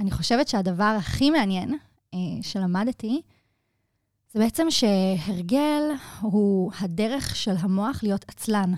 אני 0.00 0.10
חושבת 0.10 0.48
שהדבר 0.48 0.96
הכי 0.98 1.30
מעניין 1.30 1.74
שלמדתי, 2.42 3.22
זה 4.32 4.38
בעצם 4.38 4.66
שהרגל 4.70 5.82
הוא 6.20 6.72
הדרך 6.80 7.36
של 7.36 7.54
המוח 7.58 8.00
להיות 8.02 8.24
עצלן. 8.28 8.72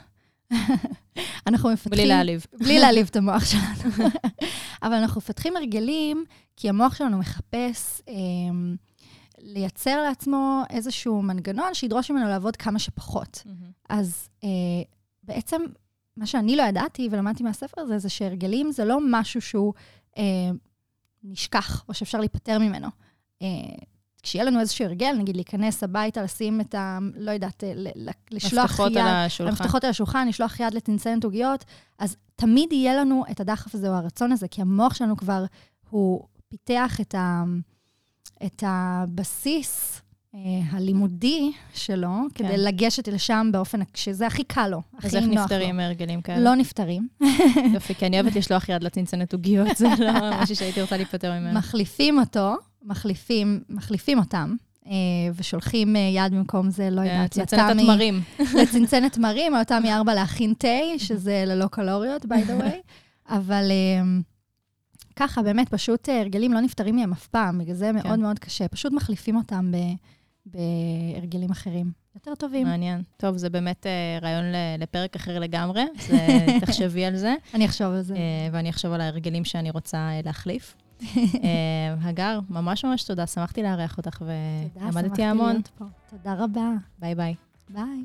אנחנו 1.46 1.70
מפתחים... 1.72 1.90
בלי 1.90 2.06
להעליב. 2.06 2.46
בלי 2.58 2.78
להעליב 2.78 3.06
את 3.10 3.16
המוח 3.16 3.44
שלנו. 3.44 4.08
אבל 4.82 4.94
אנחנו 4.94 5.18
מפתחים 5.18 5.56
הרגלים 5.56 6.24
כי 6.56 6.68
המוח 6.68 6.94
שלנו 6.94 7.18
מחפש 7.18 8.02
אה, 8.08 8.14
לייצר 9.38 10.02
לעצמו 10.02 10.62
איזשהו 10.70 11.22
מנגנון 11.22 11.74
שידרוש 11.74 12.10
ממנו 12.10 12.28
לעבוד 12.28 12.56
כמה 12.56 12.78
שפחות. 12.78 13.42
אז 13.88 14.28
אה, 14.44 14.48
בעצם, 15.22 15.62
מה 16.16 16.26
שאני 16.26 16.56
לא 16.56 16.62
ידעתי 16.62 17.08
ולמדתי 17.10 17.42
מהספר 17.42 17.80
הזה, 17.80 17.98
זה 17.98 18.08
שהרגלים 18.08 18.72
זה 18.72 18.84
לא 18.84 18.98
משהו 19.10 19.40
שהוא 19.40 19.72
אה, 20.18 20.50
נשכח, 21.24 21.84
או 21.88 21.94
שאפשר 21.94 22.18
להיפטר 22.18 22.58
ממנו. 22.58 22.88
אה, 23.42 23.48
כשיהיה 24.22 24.44
לנו 24.44 24.60
איזשהו 24.60 24.84
הרגל, 24.84 25.12
נגיד 25.18 25.36
להיכנס 25.36 25.82
הביתה, 25.82 26.22
לשים 26.22 26.60
את 26.60 26.74
ה... 26.74 26.98
לא 27.16 27.30
יודעת, 27.30 27.64
ל- 27.76 28.10
לשלוח 28.30 28.64
מפתחות 28.64 28.92
יד... 28.92 28.98
על 28.98 29.06
השולחן. 29.06 29.50
המפתחות 29.50 29.84
על 29.84 29.90
השולחן, 29.90 30.28
לשלוח 30.28 30.60
יד 30.60 30.74
לצנצנת 30.74 31.24
עוגיות, 31.24 31.64
אז 31.98 32.16
תמיד 32.36 32.72
יהיה 32.72 32.94
לנו 32.96 33.24
את 33.30 33.40
הדחף 33.40 33.74
הזה 33.74 33.88
או 33.88 33.94
הרצון 33.94 34.32
הזה, 34.32 34.48
כי 34.48 34.60
המוח 34.60 34.94
שלנו 34.94 35.16
כבר, 35.16 35.44
הוא 35.90 36.26
פיתח 36.48 37.00
את, 37.00 37.14
ה, 37.14 37.42
את 38.46 38.64
הבסיס 38.66 40.00
אה, 40.34 40.40
הלימודי 40.70 41.52
שלו, 41.74 42.08
כן. 42.34 42.44
כדי 42.44 42.56
לגשת 42.56 43.08
לשם 43.08 43.48
באופן 43.52 43.80
שזה 43.94 44.26
הכי 44.26 44.44
קל 44.44 44.68
לו, 44.68 44.82
הכי 44.98 45.06
אז 45.06 45.14
נוח 45.14 45.24
איך 45.24 45.34
לו. 45.34 45.42
נפטרים 45.42 45.76
מהרגלים 45.76 46.22
כאלה? 46.22 46.40
לא 46.40 46.54
נפטרים. 46.54 47.08
יופי, 47.74 47.94
כי 47.94 48.06
אני 48.06 48.20
אוהבת 48.20 48.36
לשלוח 48.36 48.68
יד 48.68 48.82
לצנצנת 48.84 49.32
עוגיות, 49.32 49.76
זה 49.76 49.88
לא 49.98 50.12
משהו 50.42 50.56
שהייתי 50.56 50.82
רוצה 50.82 50.96
להיפטר 50.96 51.32
ממנו. 51.32 51.58
מחליפים 51.58 52.18
אותו, 52.18 52.54
מחליפים, 52.84 53.62
מחליפים 53.68 54.18
אותם, 54.18 54.54
אה, 54.86 54.92
ושולחים 55.34 55.96
אה, 55.96 56.00
יד 56.00 56.34
במקום 56.34 56.70
זה, 56.70 56.90
לא 56.90 57.00
יודעת, 57.00 57.30
צנצנת 57.30 57.60
לתמי- 57.70 57.82
התמרים. 57.82 58.20
לצנצנת 58.62 59.12
תמרים, 59.12 59.54
או 59.54 59.64
תמי 59.64 59.92
4 59.92 60.14
להכין 60.14 60.54
תה, 60.58 60.68
שזה 60.98 61.44
ללא 61.46 61.66
קלוריות, 61.66 62.24
by 62.24 62.48
the 62.48 62.62
way. 62.62 62.76
אבל 63.36 63.68
אה, 63.70 64.02
ככה, 65.16 65.42
באמת, 65.42 65.68
פשוט 65.68 66.08
אה, 66.08 66.20
הרגלים 66.20 66.52
לא 66.52 66.60
נפטרים 66.60 66.96
מהם 66.96 67.12
אף 67.12 67.26
פעם, 67.26 67.58
בגלל 67.58 67.74
זה 67.74 67.92
מאוד 67.92 68.18
מאוד 68.18 68.38
קשה. 68.38 68.68
פשוט 68.68 68.92
מחליפים 68.92 69.36
אותם 69.36 69.72
בהרגלים 70.46 71.50
אחרים. 71.50 71.90
יותר 72.14 72.34
טובים. 72.34 72.66
מעניין. 72.66 73.02
טוב, 73.16 73.36
זה 73.36 73.50
באמת 73.50 73.86
אה, 73.86 74.18
רעיון 74.22 74.44
לפרק 74.78 75.16
אחר 75.16 75.38
לגמרי, 75.38 75.82
אז 75.98 76.14
תחשבי 76.66 77.04
על 77.04 77.16
זה, 77.16 77.34
אני 77.54 77.66
אחשוב 77.66 77.86
על 77.86 78.02
זה. 78.02 78.14
אה, 78.14 78.20
ואני 78.52 78.70
אחשוב 78.70 78.92
על 78.92 79.00
ההרגלים 79.00 79.44
שאני 79.44 79.70
רוצה 79.70 79.96
אה, 79.98 80.20
להחליף. 80.24 80.74
אה, 81.44 81.94
הגר, 82.02 82.40
ממש 82.50 82.84
ממש 82.84 83.04
תודה, 83.04 83.26
שמחתי 83.26 83.62
לארח 83.62 83.98
אותך 83.98 84.22
ולמדתי 84.22 85.22
המון. 85.22 85.52
תודה, 85.52 85.54
שמחתי 85.54 85.54
להיות 85.54 85.68
פה. 85.68 85.84
תודה 86.10 86.34
רבה. 86.34 86.70
ביי 86.98 87.14
ביי. 87.14 87.34
ביי. 87.70 88.04